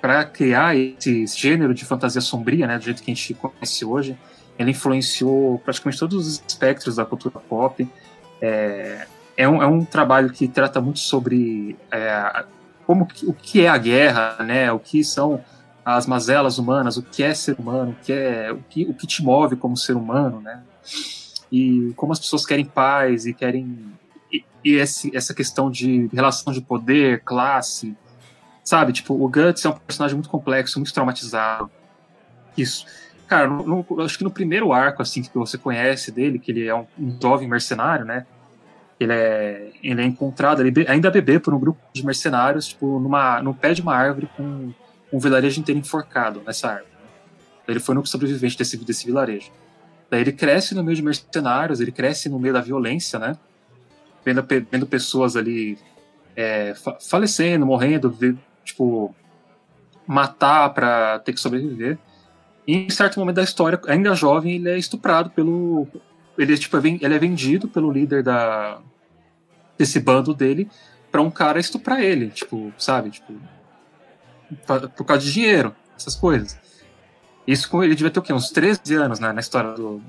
[0.00, 4.18] para criar esse gênero de fantasia sombria, né, do jeito que a gente conhece hoje.
[4.58, 7.88] Ele influenciou praticamente todos os espectros da cultura pop.
[8.40, 9.06] É,
[9.36, 12.44] é, um, é um trabalho que trata muito sobre é,
[12.86, 15.44] como o que é a guerra, né, o que são
[15.96, 19.06] as mazelas humanas, o que é ser humano, o que é o que, o que
[19.06, 20.62] te move como ser humano, né?
[21.50, 23.86] E como as pessoas querem paz e querem
[24.30, 27.96] e, e esse, essa questão de relação de poder, classe,
[28.62, 28.92] sabe?
[28.92, 31.70] Tipo, o Guts é um personagem muito complexo, muito traumatizado.
[32.54, 32.84] Isso.
[33.26, 36.66] Cara, no, no- acho que no primeiro arco, assim, que você conhece dele, que ele
[36.66, 38.26] é um, um jovem mercenário, né?
[39.00, 42.98] Ele é, ele é encontrado, ele be- ainda bebê por um grupo de mercenários, tipo,
[43.00, 44.70] numa, no pé de uma árvore com
[45.12, 46.90] um vilarejo inteiro enforcado nessa árvore.
[46.92, 47.08] né?
[47.68, 49.50] Ele foi único sobrevivente desse, desse vilarejo.
[50.10, 53.36] Daí ele cresce no meio de mercenários, ele cresce no meio da violência, né?
[54.24, 55.78] Vendo, vendo pessoas ali
[56.34, 58.16] é, fa- falecendo, morrendo,
[58.64, 59.14] tipo,
[60.06, 61.98] matar pra ter que sobreviver.
[62.66, 65.86] E em certo momento da história, ainda jovem, ele é estuprado pelo.
[66.36, 68.78] Ele, é, tipo, é ele é vendido pelo líder da,
[69.76, 70.70] desse bando dele
[71.10, 73.10] pra um cara estuprar ele, tipo, sabe?
[73.10, 73.34] Tipo,
[74.66, 76.58] por causa de dinheiro, essas coisas.
[77.46, 78.32] Isso ele devia ter o quê?
[78.32, 80.02] Uns 13 anos né, na história do,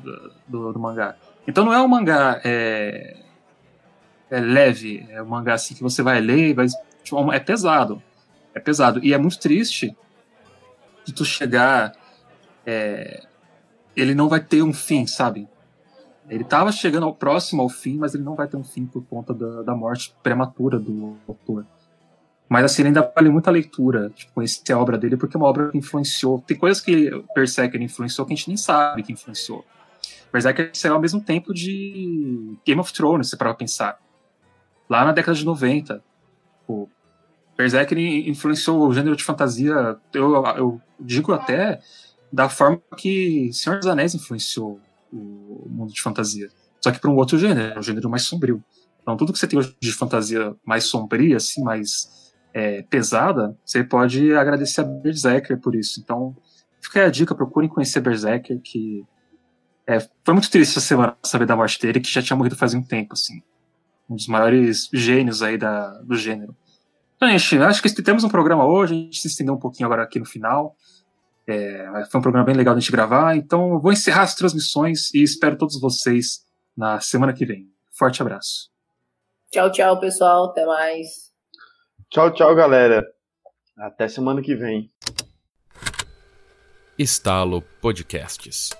[0.47, 1.15] do, do mangá.
[1.47, 3.17] Então não é um mangá é,
[4.29, 6.67] é leve, é um mangá assim que você vai ler vai.
[7.01, 8.03] tipo, é pesado.
[8.53, 9.03] É pesado.
[9.03, 9.95] E é muito triste
[11.05, 11.93] de tu chegar.
[12.65, 13.23] é,
[13.95, 15.47] ele não vai ter um fim, sabe?
[16.29, 19.03] Ele tava chegando ao próximo ao fim, mas ele não vai ter um fim por
[19.05, 21.65] conta da, da morte prematura do autor.
[22.49, 25.47] Mas assim, ele ainda vale muita leitura, tipo, conhecer a obra dele, porque é uma
[25.47, 26.41] obra que influenciou.
[26.41, 29.63] Tem coisas que Berserker influenciou que a gente nem sabe que influenciou.
[30.33, 33.99] Berserker saiu ao mesmo tempo de Game of Thrones, se parar pra pensar.
[34.89, 36.03] lá na década de 90.
[36.67, 36.89] O
[37.55, 41.79] Berserker influenciou o gênero de fantasia, eu, eu digo até
[42.33, 44.79] da forma que Senhor dos Anéis influenciou
[45.13, 46.49] o mundo de fantasia.
[46.81, 48.63] Só que para um outro gênero, um gênero mais sombrio.
[49.01, 53.83] Então, tudo que você tem hoje de fantasia mais sombria, assim, mais é, pesada, você
[53.83, 55.99] pode agradecer a Berserker por isso.
[55.99, 56.35] Então,
[56.81, 59.05] fica aí a dica, procurem conhecer Berserker, que
[59.87, 62.73] é, foi muito triste essa semana saber da morte dele, que já tinha morrido faz
[62.73, 63.41] um tempo, assim.
[64.09, 66.55] Um dos maiores gênios aí da, do gênero.
[67.15, 70.03] Então, gente, acho que temos um programa hoje, a gente se estendeu um pouquinho agora
[70.03, 70.75] aqui no final.
[71.47, 75.23] É, foi um programa bem legal de gente gravar, então vou encerrar as transmissões e
[75.23, 76.45] espero todos vocês
[76.77, 77.67] na semana que vem.
[77.91, 78.69] Forte abraço.
[79.51, 80.45] Tchau, tchau, pessoal.
[80.45, 81.28] Até mais.
[82.09, 83.05] Tchau, tchau, galera.
[83.77, 84.91] Até semana que vem.
[86.97, 88.71] Estalo Podcasts.